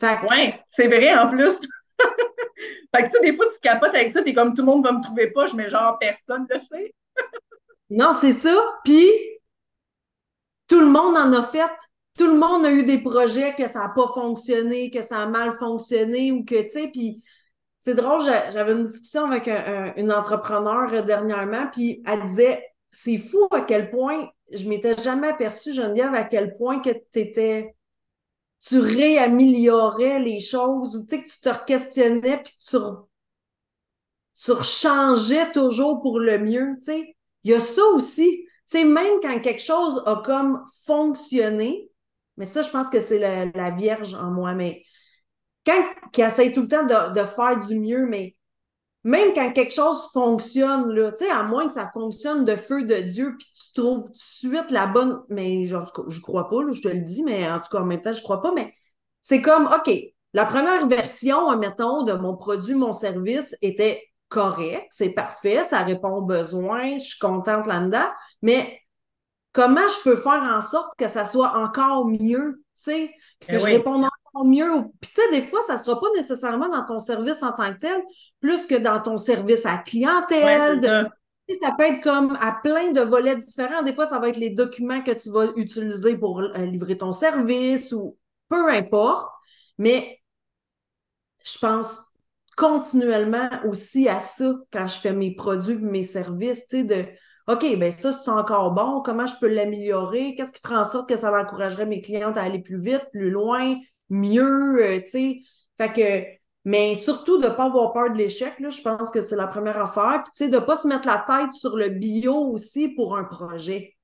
[0.02, 1.56] Oui, c'est vrai en plus.
[2.94, 4.84] Fait que, tu sais, des fois, tu capotes avec ça, t'es comme tout le monde
[4.84, 6.94] va me trouver pas, je mets genre personne le sait.
[7.90, 8.54] non, c'est ça.
[8.84, 9.08] Puis,
[10.68, 11.70] tout le monde en a fait
[12.16, 15.26] tout le monde a eu des projets que ça n'a pas fonctionné, que ça a
[15.26, 17.22] mal fonctionné ou que, tu sais, puis
[17.78, 19.48] c'est drôle, j'avais une discussion avec
[19.96, 25.72] une entrepreneur dernièrement, puis elle disait, c'est fou à quel point, je m'étais jamais aperçue,
[25.72, 27.75] Geneviève, à quel point que tu étais
[28.60, 32.76] tu réaméliorais les choses ou que tu te questionnais puis tu,
[34.42, 36.76] tu rechangeais toujours pour le mieux.
[36.80, 37.16] sais.
[37.44, 38.46] Il y a ça aussi.
[38.66, 41.90] sais, même quand quelque chose a comme fonctionné,
[42.36, 44.82] mais ça, je pense que c'est la, Vierge en moi, mais
[45.64, 48.36] quand qui essaie tout le temps de, faire du mieux, mais
[49.06, 52.82] même quand quelque chose fonctionne, là, tu sais, à moins que ça fonctionne de feu
[52.82, 56.64] de Dieu, puis tu trouves tout de suite la bonne, mais genre, je crois pas,
[56.64, 58.50] là, je te le dis, mais en tout cas, en même temps, je crois pas,
[58.52, 58.74] mais
[59.20, 59.96] c'est comme, OK,
[60.32, 66.16] la première version, mettons, de mon produit, mon service était correct, c'est parfait, ça répond
[66.16, 68.08] aux besoins, je suis contente là-dedans,
[68.42, 68.76] mais
[69.52, 73.58] comment je peux faire en sorte que ça soit encore mieux, tu sais, que eh
[73.60, 74.04] je réponde
[74.44, 74.84] mieux.
[75.00, 77.72] Puis tu sais, des fois, ça ne sera pas nécessairement dans ton service en tant
[77.72, 78.02] que tel,
[78.40, 80.80] plus que dans ton service à clientèle.
[80.80, 81.74] ça.
[81.78, 83.82] peut être comme à plein de volets différents.
[83.82, 87.12] Des fois, ça va être les documents que tu vas utiliser pour euh, livrer ton
[87.12, 88.16] service ou
[88.48, 89.28] peu importe.
[89.78, 90.20] Mais
[91.44, 92.00] je pense
[92.56, 97.06] continuellement aussi à ça quand je fais mes produits, mes services, tu sais, de
[97.48, 99.02] OK, ben ça, c'est encore bon.
[99.02, 100.34] Comment je peux l'améliorer?
[100.34, 103.30] Qu'est-ce qui ferait en sorte que ça encouragerait mes clientes à aller plus vite, plus
[103.30, 103.76] loin,
[104.10, 105.40] mieux, euh, tu sais?
[105.78, 109.20] Fait que, mais surtout de ne pas avoir peur de l'échec, là, je pense que
[109.20, 110.22] c'est la première affaire.
[110.24, 113.16] Puis, tu sais, de ne pas se mettre la tête sur le bio aussi pour
[113.16, 113.96] un projet.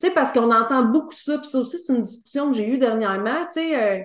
[0.00, 2.68] Tu sais, parce qu'on entend beaucoup ça, puis ça aussi, c'est une discussion que j'ai
[2.68, 3.46] eue dernièrement.
[3.46, 4.04] Tu sais, euh,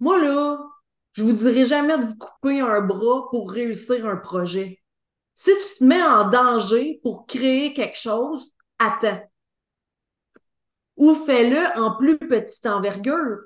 [0.00, 0.58] moi, là,
[1.12, 4.77] je vous dirai jamais de vous couper un bras pour réussir un projet.
[5.40, 9.22] Si tu te mets en danger pour créer quelque chose, attends.
[10.96, 13.38] Ou fais-le en plus petite envergure.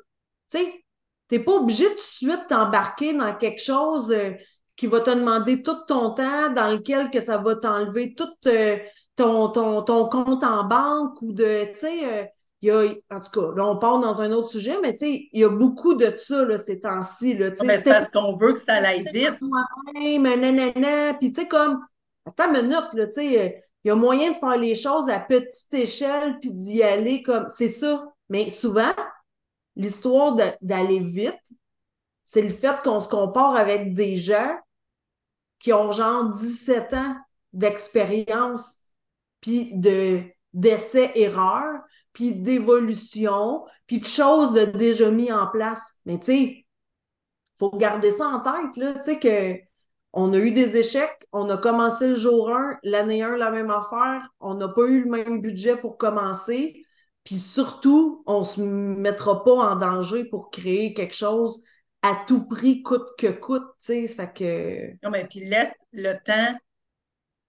[0.50, 0.84] Tu sais,
[1.28, 4.30] t'es pas obligé tout de suite t'embarquer dans quelque chose euh,
[4.74, 8.78] qui va te demander tout ton temps, dans lequel que ça va t'enlever tout euh,
[9.14, 12.24] ton, ton, compte en banque ou de, tu sais, euh,
[12.70, 15.44] en tout cas, là, on part dans un autre sujet, mais tu sais, il y
[15.44, 19.04] a beaucoup de ça, là, ces temps-ci, là, c'est parce qu'on veut que ça aille
[19.12, 19.38] vite.
[21.18, 21.84] puis tu sais, comme,
[22.24, 25.18] attends une minute, là, tu sais, il y a moyen de faire les choses à
[25.18, 28.06] petite échelle puis d'y aller comme, c'est ça.
[28.28, 28.92] Mais souvent,
[29.74, 31.52] l'histoire d'aller vite,
[32.22, 34.56] c'est le fait qu'on se compare avec des gens
[35.58, 37.16] qui ont genre 17 ans
[37.52, 38.78] d'expérience,
[39.40, 40.22] puis de
[40.52, 41.80] d'essais-erreurs,
[42.12, 45.94] puis d'évolution, puis de choses de déjà mis en place.
[46.06, 46.66] Mais tu sais,
[47.58, 49.60] faut garder ça en tête, là, tu sais, que
[50.14, 53.70] on a eu des échecs, on a commencé le jour 1, l'année 1, la même
[53.70, 56.84] affaire, on n'a pas eu le même budget pour commencer,
[57.24, 61.62] puis surtout, on se mettra pas en danger pour créer quelque chose
[62.02, 65.04] à tout prix, coûte que coûte, tu sais, fait que...
[65.04, 66.58] Non, mais puis laisse le temps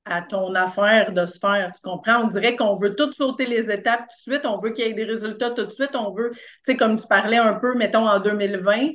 [0.06, 2.24] à ton affaire de se faire, tu comprends?
[2.24, 4.90] On dirait qu'on veut tout sauter les étapes tout de suite, on veut qu'il y
[4.90, 7.76] ait des résultats tout de suite, on veut, tu sais, comme tu parlais un peu,
[7.76, 8.90] mettons, en 2020,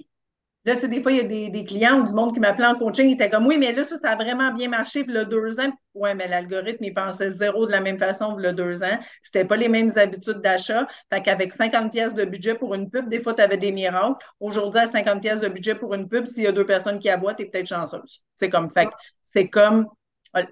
[0.69, 2.67] Là, tu sais, des fois, il y a des, clients ou du monde qui m'appelait
[2.67, 5.15] en coaching, ils étaient comme, oui, mais là, ça, ça a vraiment bien marché, puis
[5.15, 5.73] le deux ans.
[5.95, 8.99] Oui, mais l'algorithme, il pensait zéro de la même façon, le deux ans.
[9.23, 10.87] C'était pas les mêmes habitudes d'achat.
[11.11, 14.23] Fait qu'avec 50 pièces de budget pour une pub, des fois, tu avais des miracles.
[14.41, 17.09] Aujourd'hui, à 50 pièces de budget pour une pub, s'il y a deux personnes qui
[17.09, 18.23] aboient, tu es peut-être chanceuse.
[18.37, 18.89] C'est comme, fait
[19.23, 19.87] c'est comme,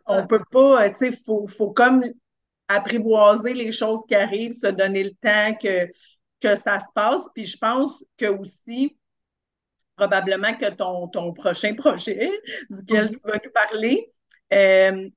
[0.07, 2.05] on peut pas, tu sais, faut, faut comme
[2.69, 5.87] apprivoiser les choses qui arrivent, se donner le temps que,
[6.41, 7.29] que ça se passe.
[7.35, 8.97] Puis je pense que aussi,
[9.97, 12.31] probablement que ton, ton prochain projet,
[12.71, 14.13] duquel tu vas nous parler,
[14.53, 15.09] euh,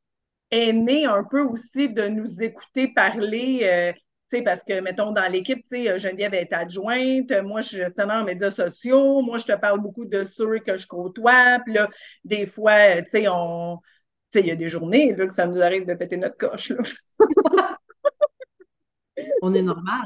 [0.51, 3.61] est né un peu aussi de nous écouter parler.
[3.63, 3.93] Euh,
[4.31, 8.51] sais, parce que, mettons, dans l'équipe, Geneviève est adjointe, moi, je suis gestionnaire en médias
[8.51, 11.89] sociaux, moi, je te parle beaucoup de ceux que je côtoie, puis là,
[12.23, 13.79] des fois, tu sais, on...
[14.35, 16.73] il y a des journées là, que ça nous arrive de péter notre coche.
[19.41, 20.05] on est normal.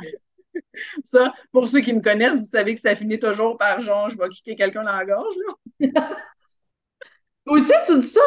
[1.03, 4.17] ça, pour ceux qui me connaissent, vous savez que ça finit toujours par genre, je
[4.17, 5.35] vais kicker quelqu'un dans la gorge.
[5.79, 5.89] Là.
[7.45, 8.21] Aussi, tu dis ça.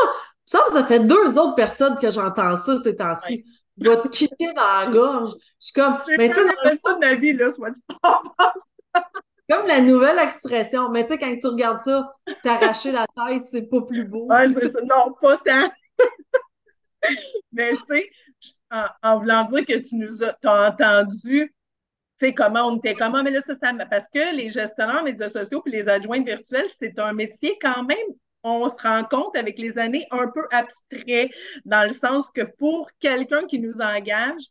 [0.44, 3.44] Ça, ça fait deux autres personnes que j'entends ça ces temps-ci.
[3.80, 5.32] Je vais te kicker dans la gorge.
[5.60, 5.98] Je suis comme.
[6.18, 7.82] mais tu sais, ça de ma vie, là, soit dit
[9.50, 10.90] Comme la nouvelle expression.
[10.90, 14.26] Mais tu sais, quand tu regardes ça, t'arracher la tête, c'est pas plus beau.
[14.26, 14.80] Ouais, c'est ça.
[14.82, 15.68] Non, pas tant.
[17.52, 18.10] mais tu sais,
[18.70, 21.54] en, en, voulant dire que tu nous as, as entendu
[22.18, 25.28] tu sais, comment on était comment, mais là, ça, ça, parce que les gestionnaires médias
[25.28, 28.06] sociaux puis les adjoints virtuels, c'est un métier quand même,
[28.42, 31.30] on se rend compte avec les années, un peu abstrait,
[31.66, 34.44] dans le sens que pour quelqu'un qui nous engage,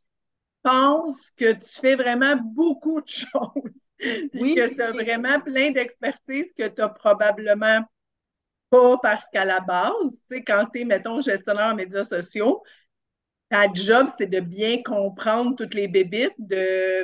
[0.61, 3.71] pense que tu fais vraiment beaucoup de choses.
[4.33, 4.55] Oui.
[4.55, 7.79] que tu as vraiment plein d'expertise que tu n'as probablement
[8.69, 12.63] pas parce qu'à la base, tu sais, quand tu es, mettons, gestionnaire en médias sociaux,
[13.49, 17.03] ta job, c'est de bien comprendre toutes les bébites, de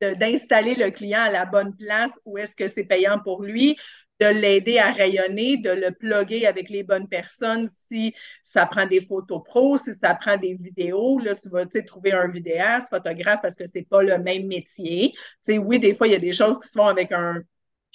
[0.00, 3.76] d'installer le client à la bonne place où est-ce que c'est payant pour lui,
[4.20, 9.00] de l'aider à rayonner, de le plugger avec les bonnes personnes si ça prend des
[9.06, 11.18] photos pro, si ça prend des vidéos.
[11.18, 15.14] Là, tu vas trouver un vidéaste, photographe, parce que c'est pas le même métier.
[15.42, 17.42] sais, oui, des fois, il y a des choses qui se font avec un,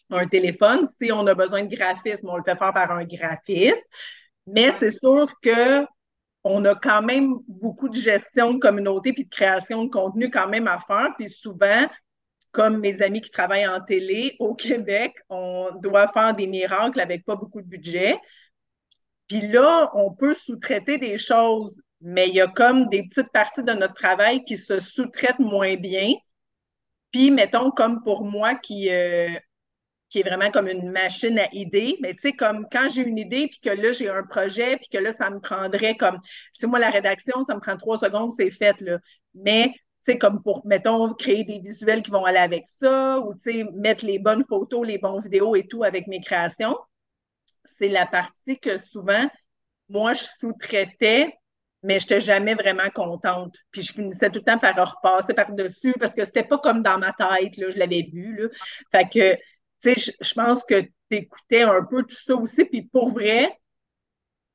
[0.10, 0.86] un téléphone.
[0.86, 3.89] Si on a besoin de graphisme, on le fait faire par un graphiste.
[4.48, 5.86] Mais c'est sûr que
[6.44, 10.48] on a quand même beaucoup de gestion de communauté puis de création de contenu quand
[10.48, 11.10] même à faire.
[11.18, 11.89] Puis souvent,
[12.52, 17.26] comme mes amis qui travaillent en télé au Québec, on doit faire des miracles avec
[17.26, 18.20] pas beaucoup de budget.
[19.28, 23.63] Puis là, on peut sous-traiter des choses, mais il y a comme des petites parties
[23.63, 26.13] de notre travail qui se sous-traitent moins bien.
[27.12, 29.30] Puis, mettons, comme pour moi qui, euh,
[30.15, 31.97] qui est vraiment comme une machine à idées.
[31.99, 34.88] Mais tu sais, comme quand j'ai une idée, puis que là, j'ai un projet, puis
[34.88, 37.97] que là, ça me prendrait comme, tu sais, moi, la rédaction, ça me prend trois
[37.97, 38.97] secondes, c'est fait, là.
[39.34, 43.34] Mais, tu sais, comme pour, mettons, créer des visuels qui vont aller avec ça, ou,
[43.34, 46.78] tu sais, mettre les bonnes photos, les bons vidéos et tout avec mes créations,
[47.65, 49.30] c'est la partie que souvent,
[49.89, 51.34] moi, je sous-traitais
[51.84, 53.56] mais je n'étais jamais vraiment contente.
[53.69, 56.97] Puis je finissais tout le temps par repasser par-dessus parce que c'était pas comme dans
[56.97, 58.36] ma tête, là, je l'avais vu.
[58.36, 58.47] Là.
[58.91, 59.39] Fait que
[59.93, 62.65] je, pense que tu écoutais un peu tout ça aussi.
[62.65, 63.52] Puis pour vrai,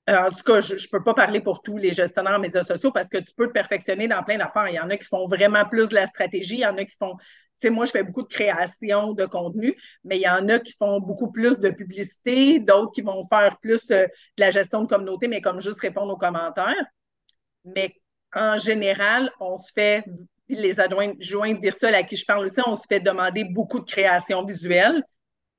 [0.08, 2.64] euh, en tout cas, je ne peux pas parler pour tous les gestionnaires en médias
[2.64, 4.68] sociaux parce que tu peux te perfectionner dans plein d'affaires.
[4.68, 6.84] Il y en a qui font vraiment plus de la stratégie, il y en a
[6.84, 7.16] qui font.
[7.60, 10.58] Tu sais, moi, je fais beaucoup de création de contenu, mais il y en a
[10.58, 14.82] qui font beaucoup plus de publicité, d'autres qui vont faire plus euh, de la gestion
[14.82, 16.86] de communauté, mais comme juste répondre aux commentaires.
[17.64, 17.94] Mais
[18.34, 20.04] en général, on se fait,
[20.48, 21.14] les adjoints
[21.60, 25.04] virtuels à qui je parle aussi, on se fait demander beaucoup de création visuelle.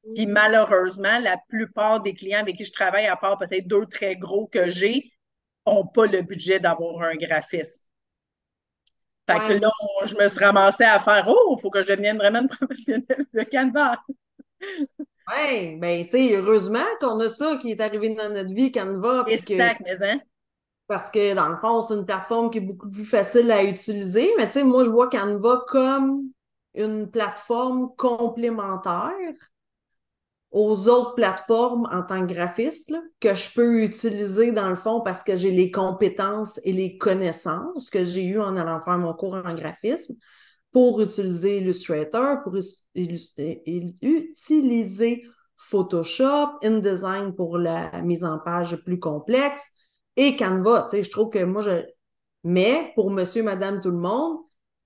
[0.03, 4.15] Puis malheureusement, la plupart des clients avec qui je travaille, à part peut-être deux très
[4.15, 5.11] gros que j'ai,
[5.65, 7.85] n'ont pas le budget d'avoir un graphiste.
[9.29, 9.69] Fait que là,
[10.03, 13.25] je me suis ramassée à faire Oh, il faut que je devienne vraiment une professionnelle
[13.33, 13.97] de Canva.
[15.29, 19.25] oui, bien, tu sais, heureusement qu'on a ça qui est arrivé dans notre vie, Canva.
[19.29, 20.19] Exact, mais hein?
[20.87, 24.29] Parce que dans le fond, c'est une plateforme qui est beaucoup plus facile à utiliser.
[24.37, 26.23] Mais tu sais, moi, je vois Canva comme
[26.73, 29.13] une plateforme complémentaire
[30.51, 35.23] aux autres plateformes en tant que graphiste que je peux utiliser dans le fond parce
[35.23, 39.35] que j'ai les compétences et les connaissances que j'ai eues en allant faire mon cours
[39.35, 40.15] en graphisme
[40.71, 42.57] pour utiliser Illustrator, pour
[44.01, 45.23] utiliser
[45.57, 49.71] Photoshop, InDesign pour la mise en page plus complexe
[50.15, 50.87] et Canva.
[50.89, 51.85] Tu sais, je trouve que moi, je.
[52.43, 54.39] Mais pour monsieur, madame, tout le monde,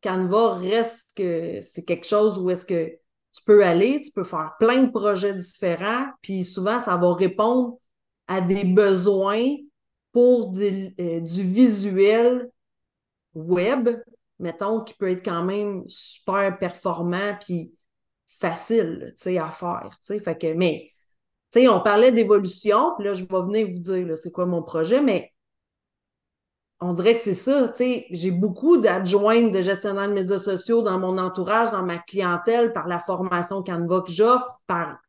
[0.04, 2.92] Canva reste que c'est quelque chose où est-ce que
[3.36, 7.78] tu peux aller, tu peux faire plein de projets différents, puis souvent, ça va répondre
[8.28, 9.56] à des besoins
[10.14, 12.50] pour euh, du visuel
[13.34, 13.90] web,
[14.40, 17.74] mettons, qui peut être quand même super performant puis
[18.28, 20.20] facile, tu sais, à faire, tu sais.
[20.22, 20.92] Fait que, mais,
[21.52, 24.64] tu sais, on parlait d'évolution, puis là, je vais venir vous dire, c'est quoi mon
[24.64, 25.34] projet, mais
[26.86, 30.84] on dirait que c'est ça, tu sais, j'ai beaucoup d'adjointes de gestionnaires de médias sociaux
[30.84, 35.00] dans mon entourage, dans ma clientèle, par la formation Canva que j'offre, par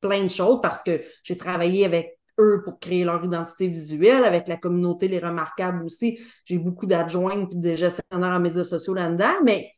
[0.00, 4.46] plein de choses, parce que j'ai travaillé avec eux pour créer leur identité visuelle, avec
[4.46, 6.20] la communauté Les Remarquables aussi.
[6.44, 9.72] J'ai beaucoup d'adjointes et de gestionnaires en médias sociaux là-dedans, mais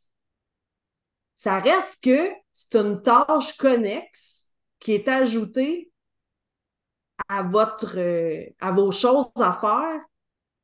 [1.37, 4.47] ça reste que c'est une tâche connexe
[4.79, 5.91] qui est ajoutée
[7.29, 10.01] à votre euh, à vos choses à faire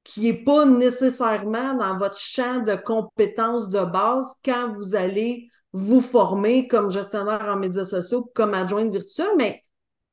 [0.05, 6.01] qui n'est pas nécessairement dans votre champ de compétences de base quand vous allez vous
[6.01, 9.63] former comme gestionnaire en médias sociaux, comme adjointe virtuelle, mais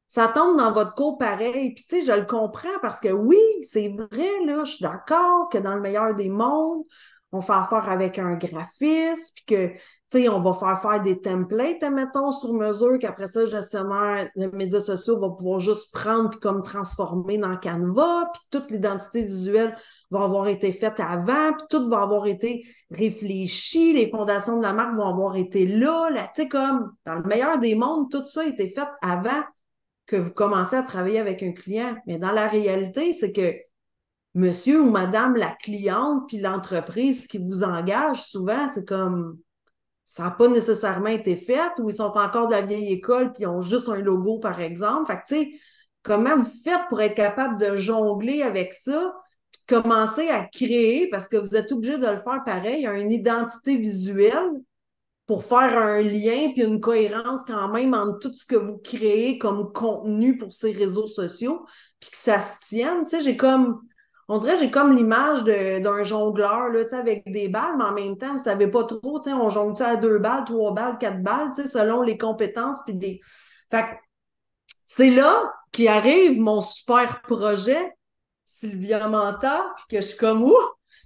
[0.07, 1.73] ça tombe dans votre cours pareil.
[1.75, 5.49] Puis, tu sais, je le comprends parce que oui, c'est vrai, là, je suis d'accord
[5.49, 6.83] que dans le meilleur des mondes,
[7.31, 11.21] on fait affaire avec un graphiste, puis que, tu sais, on va faire faire des
[11.21, 16.31] templates, mettons, sur mesure, qu'après ça, le gestionnaire de médias sociaux va pouvoir juste prendre
[16.31, 19.75] puis comme transformer dans Canva, puis toute l'identité visuelle
[20.09, 24.73] va avoir été faite avant, puis tout va avoir été réfléchi, les fondations de la
[24.73, 28.25] marque vont avoir été là, là, tu sais, comme, dans le meilleur des mondes, tout
[28.25, 29.43] ça a été fait avant
[30.07, 31.95] que vous commencez à travailler avec un client.
[32.07, 33.53] Mais dans la réalité, c'est que
[34.39, 39.39] monsieur ou madame la cliente, puis l'entreprise qui vous engage, souvent, c'est comme
[40.05, 43.43] ça n'a pas nécessairement été fait ou ils sont encore de la vieille école puis
[43.43, 45.11] ils ont juste un logo, par exemple.
[45.11, 45.59] Fait que, tu sais,
[46.01, 49.13] comment vous faites pour être capable de jongler avec ça,
[49.51, 53.75] puis commencer à créer, parce que vous êtes obligé de le faire pareil, une identité
[53.75, 54.49] visuelle
[55.27, 59.37] pour faire un lien puis une cohérence quand même entre tout ce que vous créez
[59.37, 61.65] comme contenu pour ces réseaux sociaux,
[61.99, 63.03] puis que ça se tienne.
[63.03, 63.79] Tu sais, j'ai comme,
[64.31, 68.33] on dirait, j'ai comme l'image d'un jongleur, là, avec des balles, mais en même temps,
[68.33, 72.17] vous savez pas trop, on jongle à deux balles, trois balles, quatre balles, selon les
[72.17, 73.19] compétences puis des...
[73.71, 73.85] Fait
[74.85, 77.95] c'est là qu'arrive mon super projet,
[78.45, 80.55] Sylvia Manta, puis que je suis comme, ouh,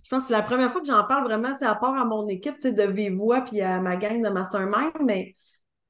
[0.03, 2.27] je pense que c'est la première fois que j'en parle vraiment, à part à mon
[2.27, 5.33] équipe de Vivois puis à ma gang de Mastermind, mais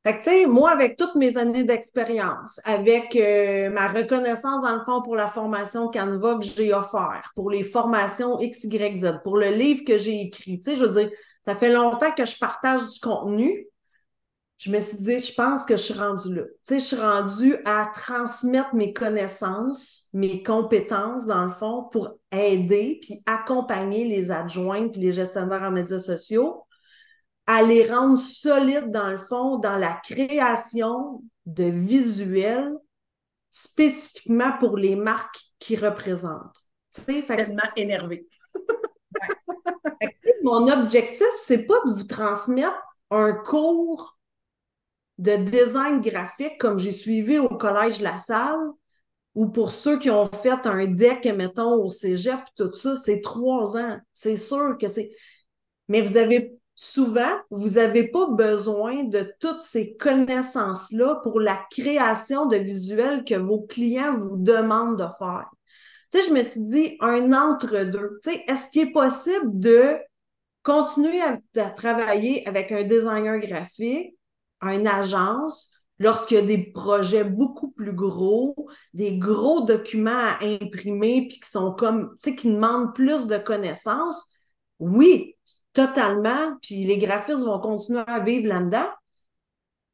[0.05, 4.75] fait que, tu sais, moi, avec toutes mes années d'expérience, avec euh, ma reconnaissance, dans
[4.75, 9.21] le fond, pour la formation Canva que j'ai offert, pour les formations X, Y, Z,
[9.23, 11.09] pour le livre que j'ai écrit, tu sais, je veux dire,
[11.45, 13.65] ça fait longtemps que je partage du contenu,
[14.57, 16.43] je me suis dit, je pense que je suis rendue là.
[16.43, 22.17] Tu sais, je suis rendue à transmettre mes connaissances, mes compétences, dans le fond, pour
[22.31, 26.65] aider puis accompagner les adjoints puis les gestionnaires en médias sociaux
[27.47, 32.73] à les rendre solides, dans le fond, dans la création de visuels
[33.51, 36.63] spécifiquement pour les marques qui représentent.
[36.91, 37.23] Fait...
[37.23, 38.27] Tellement énervé.
[40.43, 44.17] mon objectif, c'est pas de vous transmettre un cours
[45.17, 48.59] de design graphique comme j'ai suivi au Collège La Salle,
[49.35, 53.77] ou pour ceux qui ont fait un deck, mettons, au cégep, tout ça, c'est trois
[53.77, 53.97] ans.
[54.13, 55.09] C'est sûr que c'est.
[55.87, 62.45] Mais vous avez souvent, vous n'avez pas besoin de toutes ces connaissances-là pour la création
[62.45, 65.49] de visuels que vos clients vous demandent de faire.
[66.11, 68.17] Tu sais, je me suis dit, un entre-deux.
[68.21, 69.97] Tu sais, est-ce qu'il est possible de
[70.61, 74.15] continuer à travailler avec un designer graphique
[74.71, 78.55] une agence lorsqu'il y a des projets beaucoup plus gros,
[78.93, 83.37] des gros documents à imprimer, puis qui sont comme, tu sais, qui demandent plus de
[83.37, 84.27] connaissances,
[84.79, 85.35] oui,
[85.73, 88.87] totalement, puis les graphistes vont continuer à vivre là-dedans.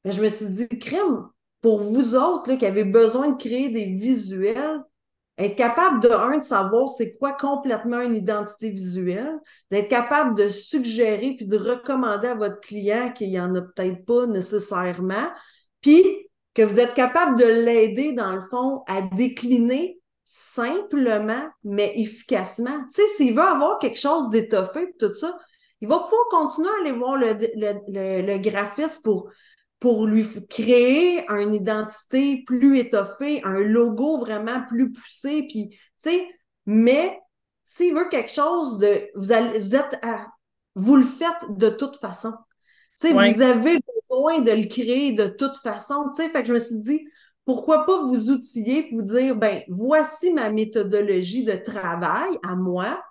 [0.06, 1.28] Mais je me suis dit, crème,
[1.62, 4.84] pour vous autres là, qui avez besoin de créer des visuels,
[5.38, 9.40] être capable de, un, de savoir c'est quoi complètement une identité visuelle,
[9.72, 14.06] d'être capable de suggérer puis de recommander à votre client qu'il n'y en a peut-être
[14.06, 15.30] pas nécessairement,
[15.82, 16.04] puis
[16.54, 22.84] que vous êtes capable de l'aider, dans le fond, à décliner simplement, mais efficacement.
[22.86, 25.36] Tu sais, s'il veut avoir quelque chose d'étoffé, tout ça,
[25.82, 29.30] il va pouvoir continuer à aller voir le, le, le, le graphiste pour
[29.80, 36.28] pour lui créer une identité plus étoffée, un logo vraiment plus poussé, puis, tu sais,
[36.66, 37.18] mais
[37.64, 40.28] s'il veut quelque chose de, vous, allez, vous êtes à,
[40.76, 42.34] vous le faites de toute façon.
[43.00, 46.50] Tu sais, vous avez besoin de le créer de toute façon, tu sais, fait que
[46.50, 47.08] je me suis dit,
[47.46, 53.02] pourquoi pas vous outiller pour vous dire, ben, voici ma méthodologie de travail à moi,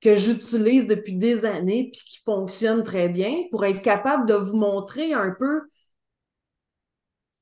[0.00, 4.56] que j'utilise depuis des années puis qui fonctionne très bien pour être capable de vous
[4.56, 5.62] montrer un peu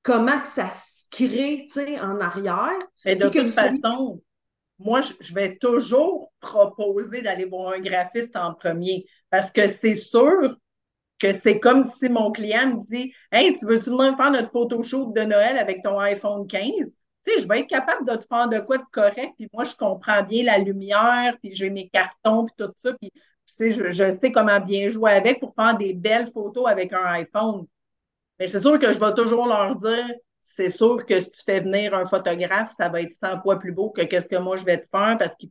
[0.03, 1.67] comment ça se crée,
[2.01, 2.79] en arrière.
[3.05, 4.23] Mais de toute façon,
[4.79, 10.57] moi, je vais toujours proposer d'aller voir un graphiste en premier parce que c'est sûr
[11.19, 15.15] que c'est comme si mon client me dit Hey, tu veux-tu venir faire notre photoshoot
[15.15, 16.95] de Noël avec ton iPhone 15?
[17.27, 19.65] Tu sais, je vais être capable de te faire de quoi de correct, puis moi,
[19.65, 23.71] je comprends bien la lumière, puis j'ai mes cartons, puis tout ça, puis tu sais,
[23.73, 27.67] je, je sais comment bien jouer avec pour faire des belles photos avec un iPhone.
[28.39, 30.07] Mais c'est sûr que je vais toujours leur dire,
[30.43, 33.73] c'est sûr que si tu fais venir un photographe, ça va être 100 fois plus
[33.73, 35.47] beau que qu'est-ce que moi je vais te faire parce que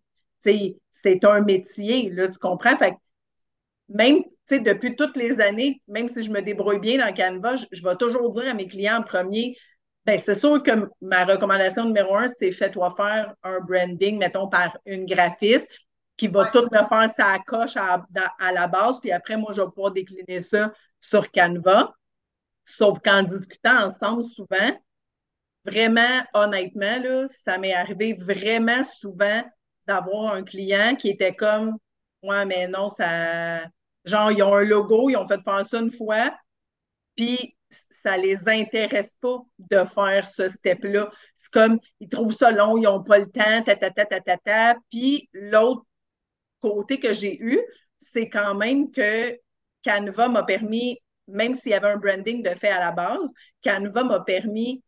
[0.92, 2.78] c'est un métier, là, tu comprends?
[2.78, 2.96] Fait
[3.90, 7.96] même depuis toutes les années, même si je me débrouille bien dans Canva, je, vais
[7.96, 9.58] toujours dire à mes clients en premier,
[10.06, 14.78] ben, c'est sûr que ma recommandation numéro un, c'est fais-toi faire un branding, mettons, par
[14.86, 15.70] une graphiste
[16.18, 18.06] qui va tout me faire sa coche à,
[18.40, 21.94] à, la base, puis après, moi, je vais pouvoir décliner ça sur Canva.
[22.64, 24.72] Sauf qu'en discutant ensemble souvent,
[25.66, 29.44] vraiment, honnêtement, là, ça m'est arrivé vraiment souvent
[29.88, 31.78] d'avoir un client qui était comme
[32.24, 33.66] Ouais, mais non, ça.
[34.06, 36.36] Genre, ils ont un logo, ils ont fait faire ça une fois,
[37.16, 41.12] puis ça les intéresse pas de faire ce step-là.
[41.36, 44.76] C'est comme, ils trouvent ça long, ils n'ont pas le temps, ta, ta, ta.
[44.92, 45.86] Puis l'autre
[46.62, 47.60] côté que j'ai eu,
[48.00, 49.38] c'est quand même que
[49.84, 54.04] Canva m'a permis même s'il y avait un branding de fait à la base, Canva
[54.04, 54.84] m'a permis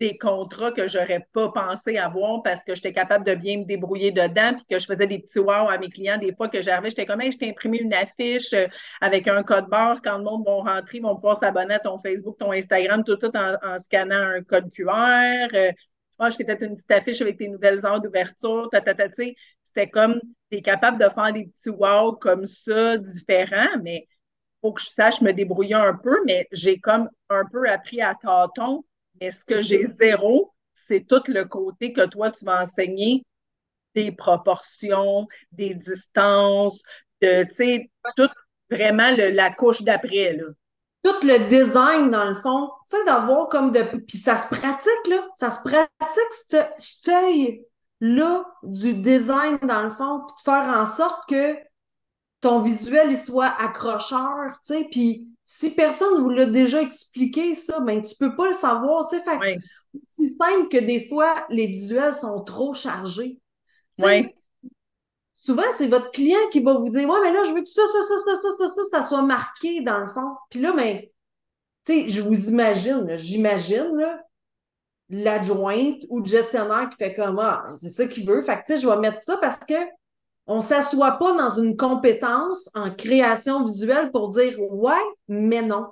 [0.00, 4.10] des contrats que j'aurais pas pensé avoir parce que j'étais capable de bien me débrouiller
[4.10, 6.18] dedans, puis que je faisais des petits wow à mes clients.
[6.18, 8.66] Des fois que j'arrivais, j'étais comme, je t'ai imprimé une affiche euh,
[9.00, 10.02] avec un code barre.
[10.02, 13.16] Quand le monde va rentrer, ils vont pouvoir s'abonner à ton Facebook, ton Instagram, tout,
[13.16, 15.48] tout en, scannant un code QR.
[15.54, 15.70] Euh,
[16.18, 18.68] ah, je t'ai fait une petite affiche avec tes nouvelles heures d'ouverture.
[19.64, 20.20] C'était comme,
[20.50, 24.06] tu capable de faire des petits wow comme ça, différents, mais
[24.60, 28.14] faut que je sache me débrouiller un peu, mais j'ai comme un peu appris à
[28.14, 28.84] tâtons.
[29.24, 33.24] Mais ce que j'ai zéro, c'est tout le côté que toi, tu vas enseigner
[33.94, 36.82] des proportions, des distances,
[37.22, 38.28] de, tu sais, tout
[38.70, 40.44] vraiment la couche d'après, là.
[41.02, 43.82] Tout le design, dans le fond, tu sais, d'avoir comme de...
[43.82, 45.26] Puis ça se pratique, là.
[45.36, 51.26] Ça se pratique, cet œil-là du design, dans le fond, puis de faire en sorte
[51.30, 51.56] que
[52.42, 57.80] ton visuel, il soit accrocheur, tu sais, puis si personne vous l'a déjà expliqué, ça,
[57.80, 59.60] ben tu peux pas le savoir, tu sais, fait
[60.08, 63.38] c'est simple que des fois, les visuels sont trop chargés.
[64.00, 64.34] Oui.
[65.36, 67.82] Souvent, c'est votre client qui va vous dire Ouais, mais là, je veux que ça,
[67.86, 70.34] ça, ça, ça, ça, ça, ça, soit marqué dans le fond.
[70.50, 71.00] Puis là, ben,
[71.84, 74.18] tu sais, je vous imagine, j'imagine,
[75.10, 78.42] l'adjointe ou le gestionnaire qui fait comme Ah, c'est ça qu'il veut.
[78.42, 79.74] Fait que, tu sais, je vais mettre ça parce que
[80.46, 84.94] on s'assoit pas dans une compétence en création visuelle pour dire ouais,
[85.28, 85.86] mais non.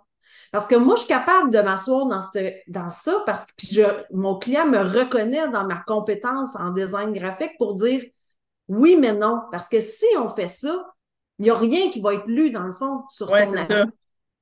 [0.51, 2.21] Parce que moi, je suis capable de m'asseoir dans,
[2.69, 7.57] dans ça parce que je, mon client me reconnaît dans ma compétence en design graphique
[7.59, 8.03] pour dire
[8.69, 9.41] oui, mais non.
[9.51, 10.93] Parce que si on fait ça,
[11.39, 13.87] il n'y a rien qui va être lu dans le fond sur ouais, ton ça.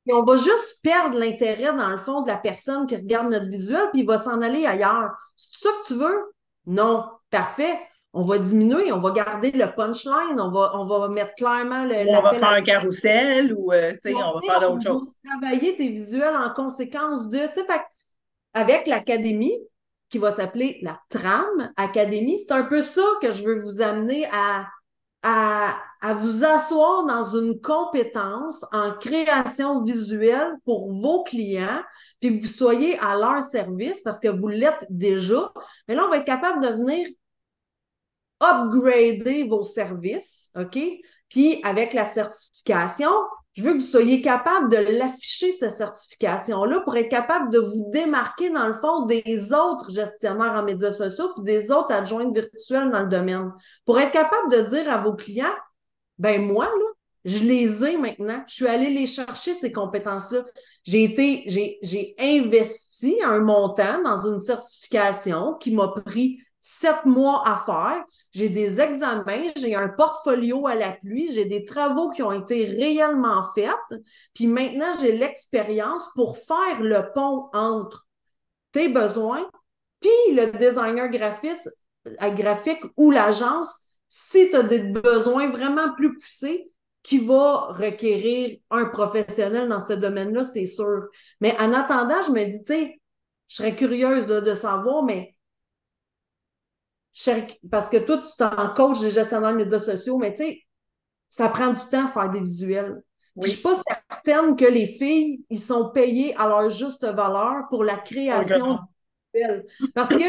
[0.07, 3.49] Et on va juste perdre l'intérêt dans le fond de la personne qui regarde notre
[3.49, 5.13] visuel, puis il va s'en aller ailleurs.
[5.37, 6.33] C'est ça que tu veux?
[6.67, 7.05] Non.
[7.31, 7.79] Parfait
[8.13, 12.09] on va diminuer, on va garder le punchline, on va, on va mettre clairement le.
[12.09, 15.09] on va faire un carrousel ou euh, on va faire d'autres choses.
[15.25, 17.39] travailler tes visuels en conséquence de.
[17.39, 17.83] Fait,
[18.53, 19.57] avec l'académie,
[20.11, 24.27] qui va s'appeler la Tram Académie, c'est un peu ça que je veux vous amener
[24.33, 24.67] à,
[25.23, 31.83] à, à vous asseoir dans une compétence en création visuelle pour vos clients,
[32.21, 35.53] puis que vous soyez à leur service parce que vous l'êtes déjà.
[35.87, 37.07] Mais là, on va être capable de venir
[38.41, 40.79] upgrader vos services, OK?
[41.29, 43.11] Puis avec la certification,
[43.55, 47.91] je veux que vous soyez capable de l'afficher, cette certification-là, pour être capable de vous
[47.91, 52.91] démarquer, dans le fond, des autres gestionnaires en médias sociaux puis des autres adjointes virtuelles
[52.91, 53.53] dans le domaine.
[53.85, 55.55] Pour être capable de dire à vos clients,
[56.19, 56.87] ben moi, là,
[57.25, 58.43] je les ai maintenant.
[58.47, 60.45] Je suis allée les chercher, ces compétences-là.
[60.85, 67.43] J'ai été, j'ai, j'ai investi un montant dans une certification qui m'a pris sept mois
[67.47, 68.05] à faire.
[68.33, 72.65] J'ai des examens, j'ai un portfolio à la pluie, j'ai des travaux qui ont été
[72.65, 73.71] réellement faits.
[74.35, 78.07] Puis maintenant, j'ai l'expérience pour faire le pont entre
[78.73, 79.49] tes besoins
[80.01, 81.71] puis le designer graphiste,
[82.35, 88.87] graphique ou l'agence si tu as des besoins vraiment plus poussés qui va requérir un
[88.87, 91.05] professionnel dans ce domaine-là, c'est sûr.
[91.41, 93.01] Mais en attendant, je me dis, tu sais,
[93.49, 95.35] je serais curieuse de savoir, mais
[97.71, 100.61] parce que toi, tu t'en coach les gestionnaires de médias sociaux, mais tu sais,
[101.29, 103.03] ça prend du temps à faire des visuels.
[103.37, 107.69] Je Je suis pas certaine que les filles, ils sont payées à leur juste valeur
[107.69, 108.79] pour la création de
[109.35, 109.67] visuels.
[109.95, 110.25] Parce que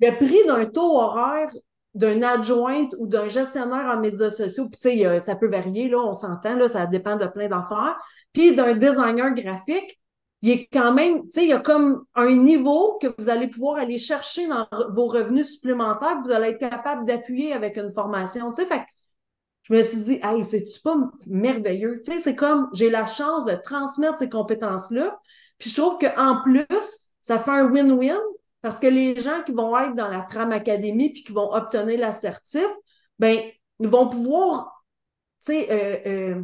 [0.00, 1.50] le prix d'un taux horaire
[1.94, 5.98] d'un adjointe ou d'un gestionnaire en médias sociaux, puis tu sais, ça peut varier, là,
[5.98, 7.96] on s'entend, là, ça dépend de plein d'affaires,
[8.32, 10.00] puis d'un designer graphique,
[10.44, 13.48] il est quand même, tu sais, il y a comme un niveau que vous allez
[13.48, 17.90] pouvoir aller chercher dans vos revenus supplémentaires, que vous allez être capable d'appuyer avec une
[17.90, 18.52] formation.
[18.52, 18.82] Tu sais, fait
[19.62, 21.98] je me suis dit, hey, c'est-tu pas merveilleux?
[22.04, 25.18] Tu sais, c'est comme j'ai la chance de transmettre ces compétences-là.
[25.56, 26.66] Puis je trouve qu'en plus,
[27.22, 28.20] ça fait un win-win
[28.60, 31.98] parce que les gens qui vont être dans la Tram Académie puis qui vont obtenir
[31.98, 32.68] l'assertif,
[33.18, 33.40] ben,
[33.78, 34.84] vont pouvoir,
[35.42, 36.42] tu sais, euh, euh,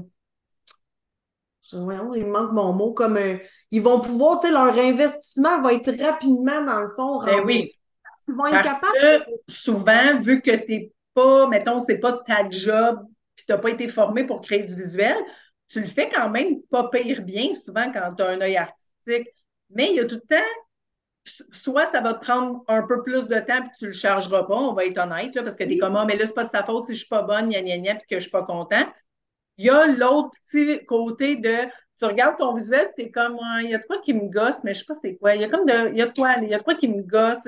[1.72, 3.36] il manque mon mot, comme euh,
[3.70, 7.68] ils vont pouvoir, tu sais, leur investissement va être rapidement, dans le fond, ben oui.
[8.02, 8.98] Parce qu'ils vont être capables.
[9.00, 13.00] Que souvent, vu que tu n'es pas, mettons, c'est pas ta job,
[13.36, 15.16] puis tu n'as pas été formé pour créer du visuel,
[15.68, 19.28] tu le fais quand même pas pire bien, souvent, quand tu as un œil artistique.
[19.70, 23.28] Mais il y a tout le temps, soit ça va te prendre un peu plus
[23.28, 25.74] de temps puis tu le chargeras pas, on va être honnête, là, parce que tu
[25.74, 27.48] es comme, ah, mais là, c'est pas de sa faute si je suis pas bonne,
[27.48, 28.84] gna gna gna, puis que je suis pas content.
[29.60, 31.50] Il y a l'autre petit côté de
[31.98, 34.64] tu regardes ton visuel, tu es comme, il y a de quoi qui me gosse,
[34.64, 35.34] mais je sais pas c'est quoi.
[35.34, 36.76] Il y a comme de, il y a de quoi, il y a de quoi
[36.76, 37.44] qui me gosse.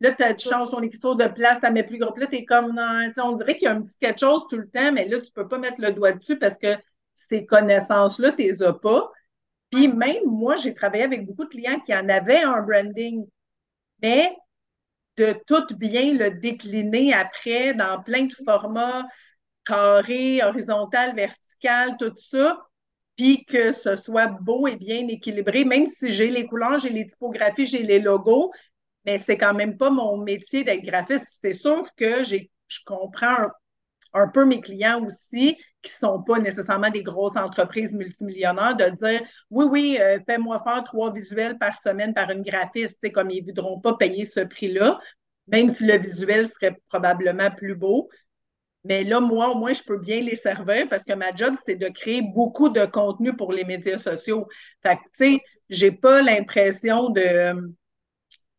[0.00, 2.16] là, tu changes ton écriture de place, tu mets plus gros.
[2.16, 4.56] Là, tu es comme, non, on dirait qu'il y a un petit quelque chose tout
[4.56, 6.76] le temps, mais là, tu peux pas mettre le doigt dessus parce que
[7.16, 9.10] ces connaissances-là, tu les as pas.
[9.70, 13.26] Puis même moi, j'ai travaillé avec beaucoup de clients qui en avaient un branding,
[14.00, 14.36] mais
[15.16, 19.04] de tout bien le décliner après dans plein de formats,
[19.68, 22.58] carré, horizontal, vertical, tout ça,
[23.16, 27.06] puis que ce soit beau et bien équilibré, même si j'ai les couleurs, j'ai les
[27.06, 28.50] typographies, j'ai les logos,
[29.04, 31.26] mais c'est quand même pas mon métier d'être graphiste.
[31.40, 33.48] C'est sûr que j'ai, je comprends
[34.14, 38.90] un, peu mes clients aussi qui ne sont pas nécessairement des grosses entreprises multimillionnaires, de
[38.96, 43.42] dire oui, oui, euh, fais-moi faire trois visuels par semaine par une graphiste, comme ils
[43.42, 44.98] ne voudront pas payer ce prix-là,
[45.46, 48.08] même si le visuel serait probablement plus beau.
[48.84, 51.76] Mais là, moi, au moins, je peux bien les servir parce que ma job, c'est
[51.76, 54.46] de créer beaucoup de contenu pour les médias sociaux.
[54.82, 57.74] Fait que, tu sais, j'ai pas l'impression de.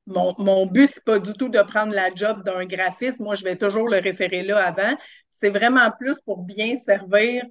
[0.08, 3.20] Mon, mon but, c'est pas du tout de prendre la job d'un graphiste.
[3.20, 4.96] Moi, je vais toujours le référer là avant.
[5.30, 7.44] C'est vraiment plus pour bien servir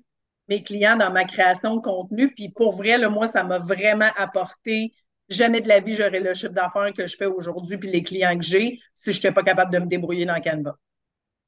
[0.49, 2.35] mes clients dans ma création de contenu.
[2.35, 4.93] Puis pour vrai, là, moi, ça m'a vraiment apporté.
[5.29, 8.37] Jamais de la vie, j'aurais le chiffre d'affaires que je fais aujourd'hui, puis les clients
[8.37, 10.77] que j'ai, si je n'étais pas capable de me débrouiller dans Canva.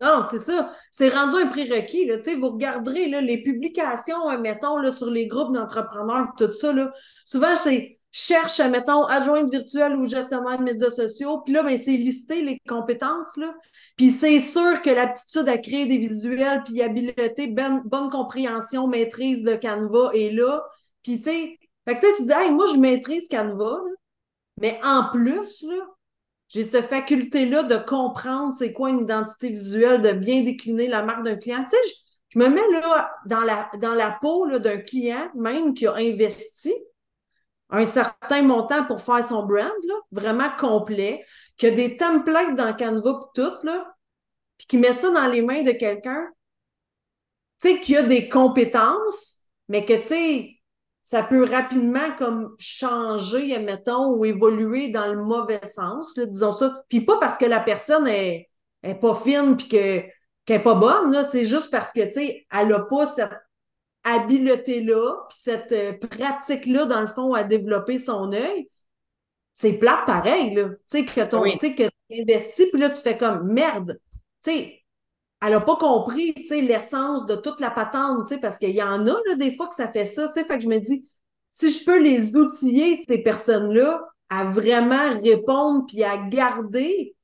[0.01, 0.73] Non, c'est ça.
[0.91, 2.07] C'est rendu un prérequis.
[2.07, 2.17] Là.
[2.39, 6.73] Vous regarderez là, les publications, mettons, là, sur les groupes d'entrepreneurs, tout ça.
[6.73, 6.93] Là.
[7.27, 11.43] Souvent, c'est cherche, mettons, adjointe virtuelle ou gestionnaire de médias sociaux.
[11.45, 13.37] Puis là, ben, c'est listé les compétences.
[13.37, 13.55] Là.
[13.97, 19.43] Puis c'est sûr que l'aptitude à créer des visuels, puis habileté, bonne, bonne compréhension, maîtrise
[19.43, 20.63] de Canva est là.
[21.03, 23.81] Puis tu sais, tu dis, hey, moi, je maîtrise Canva,
[24.61, 25.87] mais en plus, là,
[26.51, 31.25] j'ai cette faculté-là de comprendre c'est quoi une identité visuelle, de bien décliner la marque
[31.25, 31.65] d'un client.
[31.65, 31.77] Tu
[32.31, 36.75] je, me mets là dans la, dans peau d'un client même qui a investi
[37.71, 39.71] un certain montant pour faire son brand,
[40.11, 41.25] vraiment complet,
[41.57, 43.95] qui a des templates dans Canva tout, là,
[44.59, 46.27] puis qui met ça dans les mains de quelqu'un,
[47.63, 50.60] tu sais, qui a des compétences, mais que, tu sais,
[51.11, 56.85] ça peut rapidement comme changer, admettons, ou évoluer dans le mauvais sens, disons ça.
[56.89, 58.49] Puis pas parce que la personne est,
[58.85, 60.13] est pas fine puis qu'elle
[60.49, 63.33] n'est pas bonne, c'est juste parce que, tu sais, elle n'a pas cette
[64.05, 68.71] habileté-là, puis cette euh, pratique-là, dans le fond, à développer son œil.
[69.53, 70.69] C'est plate pareil, là.
[70.69, 71.91] Tu sais, que tu sais, que
[72.23, 73.99] investis, puis là, tu fais comme merde.
[74.45, 74.80] Tu sais,
[75.43, 79.34] elle n'a pas compris, l'essence de toute la patente, parce qu'il y en a, là,
[79.36, 81.11] des fois que ça fait ça, fait que je me dis,
[81.51, 87.16] si je peux les outiller, ces personnes-là, à vraiment répondre puis à garder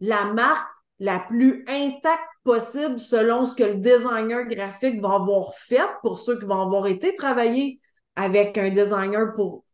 [0.00, 5.88] la marque la plus intacte possible selon ce que le designer graphique va avoir fait
[6.02, 7.80] pour ceux qui vont avoir été travailler
[8.16, 9.64] avec un designer pour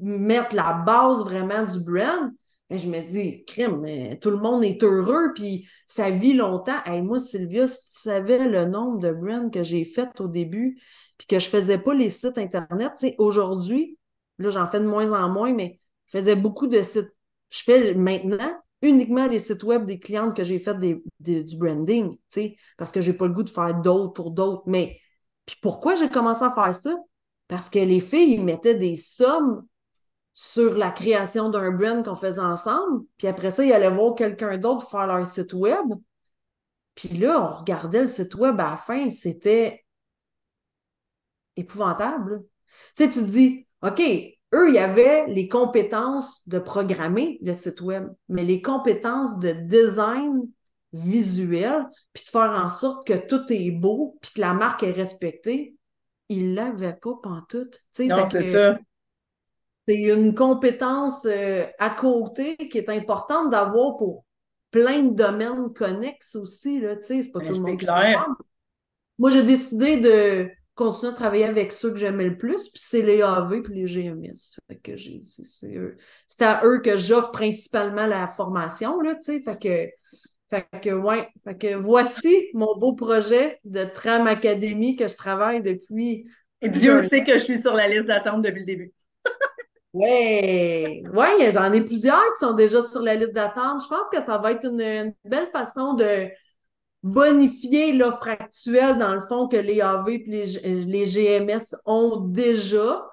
[0.00, 2.32] mettre la base vraiment du brand,
[2.78, 6.82] je me dis, crime, tout le monde est heureux, puis ça vit longtemps.
[6.86, 10.78] et moi, Sylvia, si tu savais le nombre de brands que j'ai fait au début,
[11.18, 13.98] puis que je faisais pas les sites Internet, tu sais, aujourd'hui,
[14.38, 17.14] là, j'en fais de moins en moins, mais je faisais beaucoup de sites.
[17.50, 22.12] Je fais maintenant uniquement les sites web des clientes que j'ai fait des, du branding,
[22.12, 24.62] tu sais, parce que j'ai pas le goût de faire d'autres pour d'autres.
[24.66, 24.98] Mais
[25.46, 26.96] puis pourquoi j'ai commencé à faire ça?
[27.48, 29.66] Parce que les filles, ils mettaient des sommes
[30.34, 33.04] sur la création d'un brand qu'on faisait ensemble.
[33.18, 35.86] Puis après ça, ils allaient voir quelqu'un d'autre faire leur site web.
[36.94, 39.84] Puis là, on regardait le site web à la fin, c'était
[41.56, 42.42] épouvantable.
[42.96, 44.00] Tu sais, tu te dis, OK,
[44.54, 49.52] eux, il y avait les compétences de programmer le site web, mais les compétences de
[49.52, 50.42] design
[50.92, 54.92] visuel, puis de faire en sorte que tout est beau, puis que la marque est
[54.92, 55.76] respectée,
[56.28, 57.78] ils ne l'avaient pas pantoute.
[58.00, 58.78] non, c'est ça
[59.86, 64.24] c'est une compétence euh, à côté qui est importante d'avoir pour
[64.70, 66.80] plein de domaines connexes aussi.
[66.80, 68.26] Là, c'est pas ben, tout le monde clair.
[69.18, 73.02] Moi, j'ai décidé de continuer à travailler avec ceux que j'aimais le plus, puis c'est
[73.02, 74.58] les AV puis les GMS.
[74.82, 79.40] que c'est, à eux que j'offre principalement la formation, là, tu sais.
[79.42, 79.90] Fait que,
[80.48, 81.28] fait que, ouais.
[81.44, 86.26] Fait que voici mon beau projet de Tram Academy que je travaille depuis.
[86.62, 88.92] Et Dieu sait que je suis sur la liste d'attente depuis le début.
[89.92, 93.82] Oui, ouais, j'en ai plusieurs qui sont déjà sur la liste d'attente.
[93.82, 96.28] Je pense que ça va être une, belle façon de
[97.02, 100.46] bonifier l'offre actuelle, dans le fond, que les AV et
[100.86, 103.06] les, GMS ont déjà,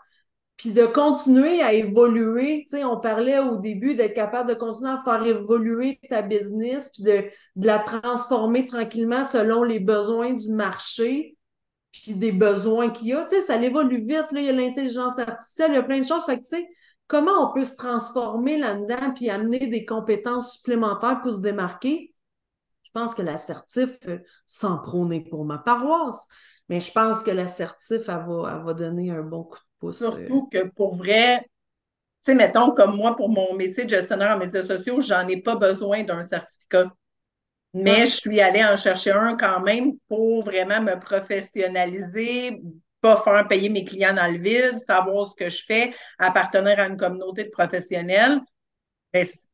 [0.55, 2.65] puis de continuer à évoluer.
[2.69, 6.89] Tu sais, on parlait au début d'être capable de continuer à faire évoluer ta business,
[6.93, 7.25] puis de
[7.57, 11.38] la transformer tranquillement selon les besoins du marché
[11.92, 13.26] puis des besoins qu'il y a.
[13.26, 16.00] Tu sais, ça évolue vite, là, il y a l'intelligence artificielle, il y a plein
[16.00, 16.26] de choses.
[16.26, 16.68] Fait que, tu sais,
[17.08, 22.14] comment on peut se transformer là-dedans puis amener des compétences supplémentaires pour se démarquer?
[22.84, 26.28] Je pense que l'assertif, euh, sans prôner pour ma paroisse,
[26.70, 30.02] mais je pense que l'assertif, elle va, va donner un bon coup de pouce.
[30.02, 30.12] Euh.
[30.12, 34.40] Surtout que pour vrai, tu sais, mettons, comme moi, pour mon métier de gestionnaire en
[34.40, 36.92] médias sociaux, j'en ai pas besoin d'un certificat.
[37.74, 42.61] Mais je suis allée en chercher un quand même pour vraiment me professionnaliser,
[43.01, 46.88] pas faire payer mes clients dans le vide, savoir ce que je fais, appartenir à
[46.88, 48.39] une communauté de professionnels.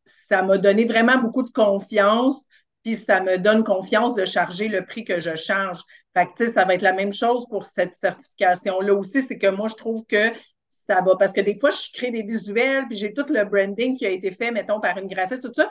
[0.06, 2.42] Ça m'a donné vraiment beaucoup de confiance,
[2.84, 5.82] puis ça me donne confiance de charger le prix que je charge.
[6.16, 9.22] Fait que, ça va être la même chose pour cette certification-là aussi.
[9.24, 10.32] C'est que moi, je trouve que
[10.70, 13.98] ça va, parce que des fois, je crée des visuels, puis j'ai tout le branding
[13.98, 15.70] qui a été fait, mettons, par une graphiste, tout ça.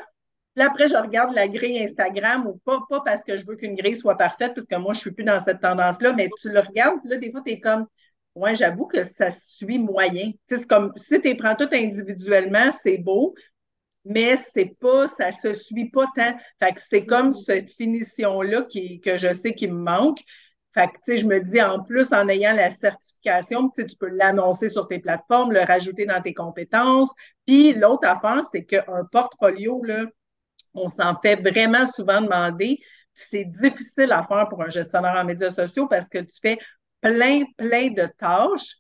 [0.55, 3.75] Puis après, je regarde la grille Instagram ou pas, pas parce que je veux qu'une
[3.75, 6.61] grille soit parfaite, parce que moi, je suis plus dans cette tendance-là, mais tu le
[6.61, 7.87] regardes, là, des fois, tu es comme,
[8.37, 10.31] ouais, j'avoue que ça suit moyen.
[10.31, 13.35] Tu sais, c'est comme, si tu les prends tout individuellement, c'est beau,
[14.05, 16.37] mais c'est pas, ça se suit pas tant.
[16.61, 20.21] Fait que c'est comme cette finition-là qui, que je sais qui me manque.
[20.75, 24.09] Fait que, tu sais, je me dis, en plus, en ayant la certification, tu peux
[24.09, 27.13] l'annoncer sur tes plateformes, le rajouter dans tes compétences.
[27.47, 30.05] Puis l'autre affaire, c'est qu'un portfolio, là,
[30.75, 32.79] on s'en fait vraiment souvent demander.
[33.13, 36.59] C'est difficile à faire pour un gestionnaire en médias sociaux parce que tu fais
[37.01, 38.77] plein, plein de tâches.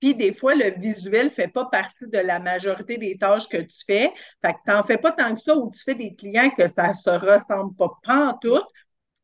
[0.00, 3.58] Puis des fois, le visuel ne fait pas partie de la majorité des tâches que
[3.58, 4.12] tu fais.
[4.44, 6.66] Fait que tu n'en fais pas tant que ça où tu fais des clients que
[6.66, 8.62] ça ne se ressemble pas, pas en tout.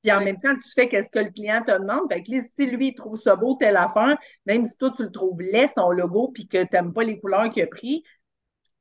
[0.02, 2.10] Puis en même temps, tu fais qu'est-ce que le client te demande.
[2.10, 5.10] Fait que si lui, il trouve ça beau, telle affaire, même si toi, tu le
[5.10, 8.04] trouves laid, son logo, puis que tu n'aimes pas les couleurs qu'il a pris,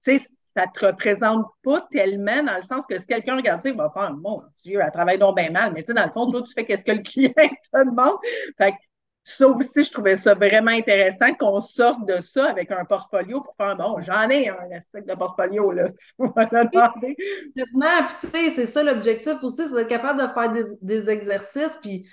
[0.03, 0.25] tu sais,
[0.57, 3.91] ça te représente pas tellement dans le sens que si quelqu'un regarde ça, il va
[3.93, 5.71] faire Mon Dieu, elle travaille donc bien mal.
[5.71, 8.17] Mais tu sais, dans le fond, toi, tu fais qu'est-ce que le client te demande.
[8.57, 8.77] Fait que
[9.23, 13.53] ça aussi, je trouvais ça vraiment intéressant qu'on sorte de ça avec un portfolio pour
[13.55, 15.89] faire bon, j'en ai un élastique de portfolio, là.
[15.97, 17.15] Tu vas le demander.
[17.53, 21.77] Puis tu sais, c'est ça l'objectif aussi, c'est d'être capable de faire des, des exercices,
[21.81, 22.07] puis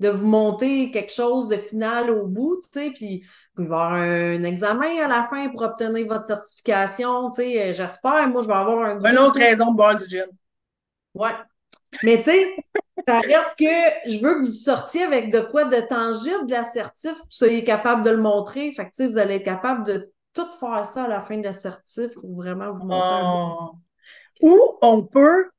[0.00, 3.22] de vous monter quelque chose de final au bout, tu sais, puis
[3.58, 7.62] il va y avoir un examen à la fin pour obtenir votre certification, tu sais,
[7.62, 10.26] euh, j'espère, moi, je vais avoir un Une autre raison de boire du gin.
[11.14, 11.34] Ouais.
[12.02, 12.56] Mais tu sais,
[13.06, 17.12] ça reste que je veux que vous sortiez avec de quoi de tangible de l'assertif,
[17.12, 18.70] que vous soyez capable de le montrer.
[18.72, 21.36] Fait que tu sais, vous allez être capable de tout faire ça à la fin
[21.36, 23.58] de l'assertif pour vraiment vous montrer un bon.
[23.60, 23.70] Ah.
[24.42, 25.50] Ou on peut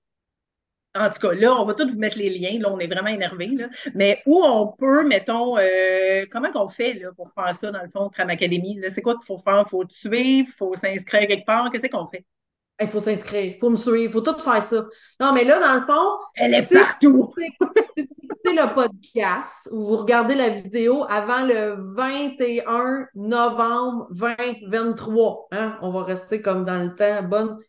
[0.95, 2.59] en tout cas, là, on va tous vous mettre les liens.
[2.59, 3.47] Là, on est vraiment énervés.
[3.47, 3.69] Là.
[3.95, 7.89] Mais où on peut, mettons, euh, comment qu'on fait là, pour faire ça, dans le
[7.89, 8.79] fond, Tram Academy?
[8.89, 9.63] C'est quoi qu'il faut faire?
[9.65, 10.49] Il faut te suivre?
[10.49, 11.69] Il faut s'inscrire quelque part?
[11.71, 12.25] Qu'est-ce qu'on fait?
[12.81, 14.85] Il faut s'inscrire, il faut me suivre, il faut tout faire ça.
[15.19, 16.17] Non, mais là, dans le fond.
[16.35, 17.31] Elle est partout!
[17.37, 25.49] Si vous écoutez le podcast ou vous regardez la vidéo avant le 21 novembre 2023,
[25.51, 27.59] hein, on va rester comme dans le temps, bonne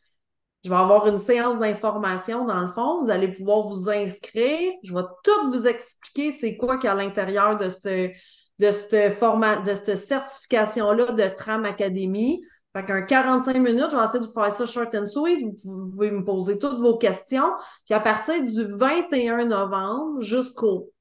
[0.64, 3.02] je vais avoir une séance d'information dans le fond.
[3.04, 4.72] Vous allez pouvoir vous inscrire.
[4.84, 8.12] Je vais tout vous expliquer c'est quoi qu'il y a à l'intérieur de cette,
[8.58, 12.42] de cette format, de cette certification-là de Tram Academy.
[12.74, 15.44] Fait qu'un 45 minutes, je vais essayer de vous faire ça short and sweet.
[15.64, 17.52] Vous pouvez me poser toutes vos questions.
[17.84, 20.92] Puis à partir du 21 novembre jusqu'au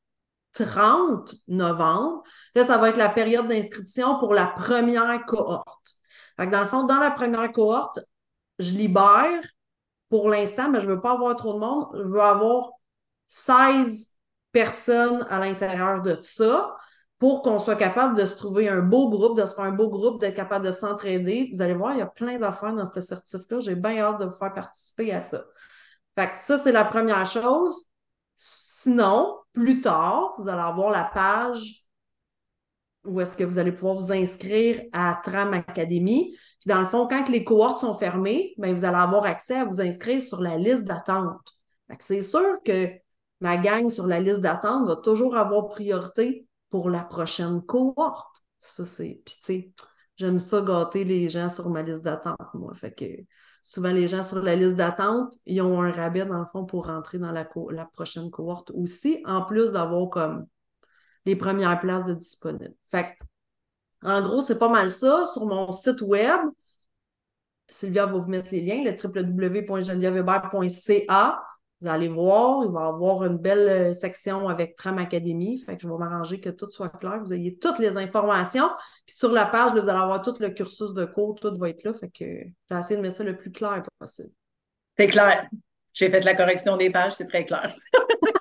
[0.54, 2.24] 30 novembre,
[2.56, 6.00] là, ça va être la période d'inscription pour la première cohorte.
[6.38, 8.00] Fait que dans le fond, dans la première cohorte,
[8.62, 9.42] je libère
[10.10, 11.88] pour l'instant, mais je ne veux pas avoir trop de monde.
[11.94, 12.72] Je veux avoir
[13.28, 14.12] 16
[14.52, 16.76] personnes à l'intérieur de ça
[17.18, 19.90] pour qu'on soit capable de se trouver un beau groupe, de se faire un beau
[19.90, 21.52] groupe, d'être capable de s'entraider.
[21.54, 23.60] Vous allez voir, il y a plein d'affaires dans ce certif-là.
[23.60, 25.44] J'ai bien hâte de vous faire participer à ça.
[26.18, 27.86] Fait que ça, c'est la première chose.
[28.36, 31.81] Sinon, plus tard, vous allez avoir la page
[33.06, 36.32] où est-ce que vous allez pouvoir vous inscrire à Tram Academy.
[36.34, 39.66] Puis dans le fond, quand les cohortes sont fermées, bien, vous allez avoir accès à
[39.66, 41.42] vous inscrire sur la liste d'attente.
[42.00, 42.90] C'est sûr que
[43.42, 48.38] ma gang sur la liste d'attente va toujours avoir priorité pour la prochaine cohorte.
[48.60, 49.22] Ça, c'est.
[49.26, 49.72] Puis tu sais,
[50.16, 52.74] j'aime ça gâter les gens sur ma liste d'attente, moi.
[52.76, 53.06] Fait que
[53.64, 56.86] souvent, les gens sur la liste d'attente, ils ont un rabais, dans le fond, pour
[56.86, 60.46] rentrer dans la, la prochaine cohorte aussi, en plus d'avoir comme
[61.26, 62.76] les premières places de disponibles.
[62.90, 63.18] Fait
[64.04, 65.28] en gros, c'est pas mal ça.
[65.28, 66.40] Sur mon site web,
[67.68, 71.44] Sylvia va vous mettre les liens, le www.genevièveweber.ca.
[71.82, 75.58] Vous allez voir, il va y avoir une belle euh, section avec Tram Academy.
[75.58, 78.70] Fait que je vais m'arranger que tout soit clair, vous ayez toutes les informations.
[79.08, 81.84] Puis sur la page, vous allez avoir tout le cursus de cours, tout va être
[81.84, 81.92] là.
[81.94, 84.30] Fait que j'ai essayé de mettre ça le plus clair possible.
[84.96, 85.50] C'est clair.
[85.94, 87.76] J'ai fait la correction des pages, c'est très clair.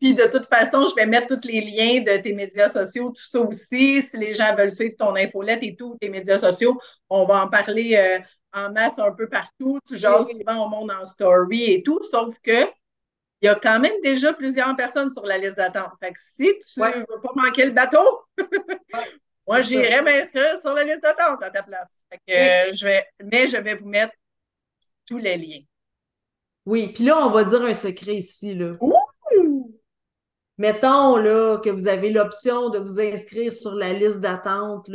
[0.00, 3.22] Puis de toute façon, je vais mettre tous les liens de tes médias sociaux, tout
[3.22, 4.02] ça aussi.
[4.02, 7.48] Si les gens veulent suivre ton infolette et tout, tes médias sociaux, on va en
[7.48, 8.18] parler euh,
[8.52, 9.78] en masse un peu partout.
[9.86, 12.66] Tu jases souvent au monde en story et tout, sauf que
[13.42, 15.92] il y a quand même déjà plusieurs personnes sur la liste d'attente.
[15.98, 18.22] Fait que si tu ne veux pas manquer le bateau,
[19.48, 21.88] moi, j'irai m'inscrire sur la liste d'attente à ta place.
[22.10, 24.12] Fait que, je vais, mais je vais vous mettre
[25.06, 25.62] tous les liens.
[26.66, 28.54] Oui, puis là, on va dire un secret ici.
[28.54, 28.74] Là.
[30.60, 34.90] Mettons là, que vous avez l'option de vous inscrire sur la liste d'attente.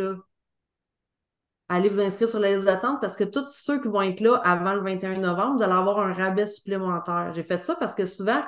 [1.70, 4.36] Allez vous inscrire sur la liste d'attente parce que tous ceux qui vont être là
[4.44, 7.32] avant le 21 novembre, vous allez avoir un rabais supplémentaire.
[7.34, 8.44] J'ai fait ça parce que souvent,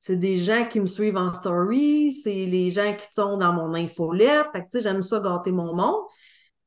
[0.00, 3.74] c'est des gens qui me suivent en story, c'est les gens qui sont dans mon
[3.74, 4.46] infolette.
[4.52, 6.06] Fait tu sais, j'aime ça gâter mon monde.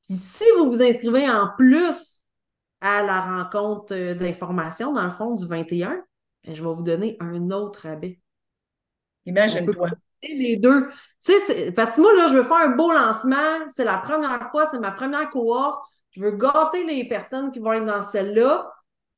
[0.06, 2.26] Puis si vous vous inscrivez en plus
[2.80, 6.00] à la rencontre euh, d'information, dans le fond, du 21,
[6.46, 8.20] ben, je vais vous donner un autre rabais.
[9.26, 9.90] Imagine-toi.
[10.24, 10.88] Les deux.
[11.24, 13.68] Tu sais, parce que moi, là, je veux faire un beau lancement.
[13.68, 15.84] C'est la première fois, c'est ma première cohorte.
[16.12, 18.72] Je veux gâter les personnes qui vont être dans celle-là.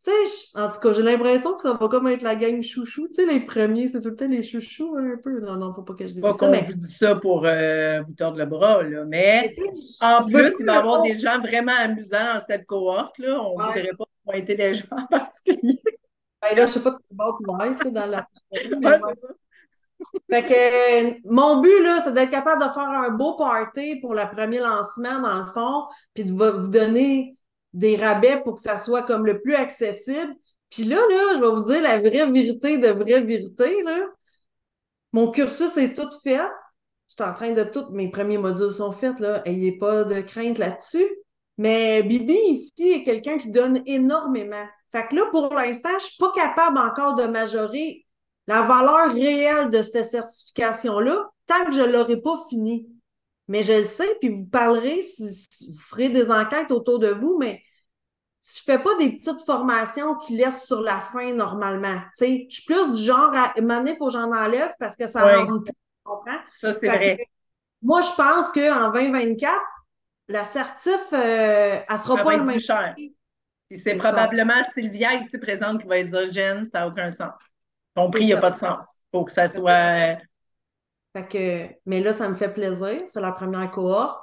[0.03, 3.07] Tu sais, en tout cas, j'ai l'impression que ça va comme être la gang chouchou.
[3.07, 5.39] Tu sais, les premiers, c'est tout le temps les chouchous un peu.
[5.41, 6.49] Non, non, faut pas que je dise pas ça.
[6.49, 9.05] Pas qu'on vous dit ça pour euh, vous tordre le bras, là.
[9.05, 9.51] Mais,
[10.01, 13.41] en plus, il va y avoir des gens vraiment amusants dans cette cohorte-là.
[13.41, 15.79] On ne voudrait pas pointer des gens en particulier.
[16.41, 18.27] Ben là, je sais pas de quel bord tu vas être dans la.
[18.51, 18.99] ouais.
[20.29, 24.29] Fait que mon but, là, c'est d'être capable de faire un beau party pour le
[24.29, 27.35] premier lancement, dans le fond, puis de vous donner
[27.73, 30.33] des rabais pour que ça soit comme le plus accessible.
[30.69, 33.99] Puis là, là, je vais vous dire la vraie vérité de vraie vérité, là.
[35.13, 36.39] Mon cursus est tout fait.
[37.09, 39.41] Je suis en train de tout, mes premiers modules sont faits, là.
[39.45, 41.07] Ayez pas de crainte là-dessus.
[41.57, 44.65] Mais Bibi, ici, est quelqu'un qui donne énormément.
[44.91, 48.05] Fait que là, pour l'instant, je suis pas capable encore de majorer
[48.47, 52.87] la valeur réelle de cette certification-là tant que je ne l'aurai pas fini.
[53.47, 57.37] Mais je le sais, puis vous parlerez, si, vous ferez des enquêtes autour de vous,
[57.37, 57.61] mais
[58.43, 61.99] je fais pas des petites formations qui laissent sur la fin normalement.
[62.19, 65.63] je suis plus du genre à il faut que j'en enlève parce que ça rentre
[65.63, 65.73] plus.
[66.03, 66.39] comprends?
[66.59, 67.17] Ça, c'est vrai.
[67.81, 69.61] moi, je pense qu'en 2024,
[70.29, 72.55] la certif, euh, elle sera ça pas le même.
[72.55, 72.95] Plus cher.
[73.69, 77.33] c'est probablement Sylvia ici présente qui va dire Jen, ça n'a aucun sens.
[78.01, 78.95] Ton prix n'a pas de sens.
[78.95, 80.17] Il faut que ça soit.
[81.13, 83.01] Fait que, mais là, ça me fait plaisir.
[83.05, 84.19] C'est la première cohorte.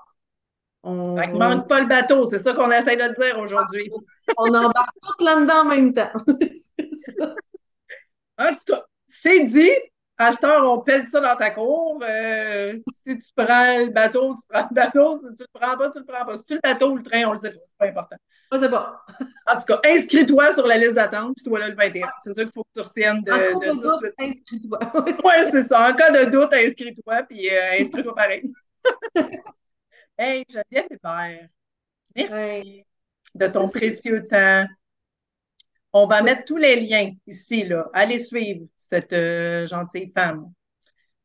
[0.82, 1.16] On...
[1.16, 3.90] Fait que manque pas le bateau, c'est ça qu'on essaie de dire aujourd'hui.
[4.36, 6.10] on embarque tout là-dedans en même temps.
[8.38, 9.70] en tout cas, c'est dit.
[10.20, 12.02] À cette heure, on pèle ça dans ta cour.
[12.02, 12.76] Euh,
[13.06, 15.16] si tu prends le bateau, tu prends le bateau.
[15.16, 16.38] Si tu le prends pas, tu le prends pas.
[16.38, 17.60] Si tu le bateau ou le train, on le sait pas.
[17.68, 18.16] C'est pas important.
[18.50, 19.04] Je sais pas.
[19.46, 22.08] En tout cas, inscris-toi sur la liste d'attente, puis sois là le 21.
[22.20, 23.32] C'est sûr qu'il faut que tu retiennes de.
[23.32, 24.78] En cas de, doute, inscris-toi.
[25.24, 25.90] oui, c'est ça.
[25.90, 28.52] En cas de doute, inscris-toi, puis euh, inscris-toi pareil.
[30.18, 31.48] hey, Geneviève Hébert,
[32.14, 32.84] merci
[33.34, 34.66] de ton précieux temps.
[35.92, 37.88] On va mettre tous les liens ici, là.
[37.92, 40.52] Allez suivre cette euh, gentille femme.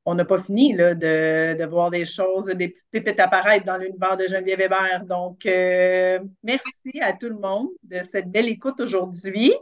[0.05, 3.77] On n'a pas fini là, de, de, voir des choses, des petites pépites apparaître dans
[3.77, 5.05] l'univers de Geneviève Hébert.
[5.05, 9.53] Donc, euh, merci à tout le monde de cette belle écoute aujourd'hui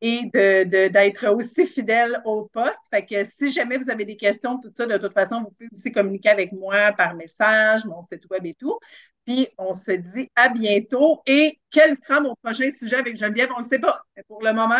[0.00, 2.80] et d'être de, aussi fidèle au poste.
[2.90, 5.68] Fait que si jamais vous avez des questions, tout ça, de toute façon, vous pouvez
[5.72, 8.78] aussi communiquer avec moi par message, mon site web et tout.
[9.26, 11.20] Puis on se dit à bientôt.
[11.26, 13.50] Et quel sera mon prochain sujet avec Geneviève?
[13.52, 14.02] On ne le sait pas.
[14.16, 14.74] Mais pour le moment,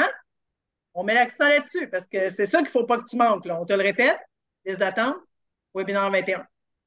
[0.94, 3.46] on met l'accent là-dessus parce que c'est ça qu'il ne faut pas que tu manques.
[3.46, 3.60] Là.
[3.60, 4.18] On te le répète,
[4.68, 5.16] liste d'attente,
[5.74, 6.46] webinaire 21.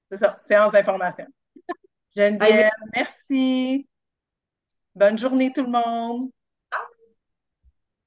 [0.10, 1.26] C'est ça, séance d'information.
[2.16, 3.88] Geneviève, merci.
[4.94, 6.30] Bonne journée tout le monde.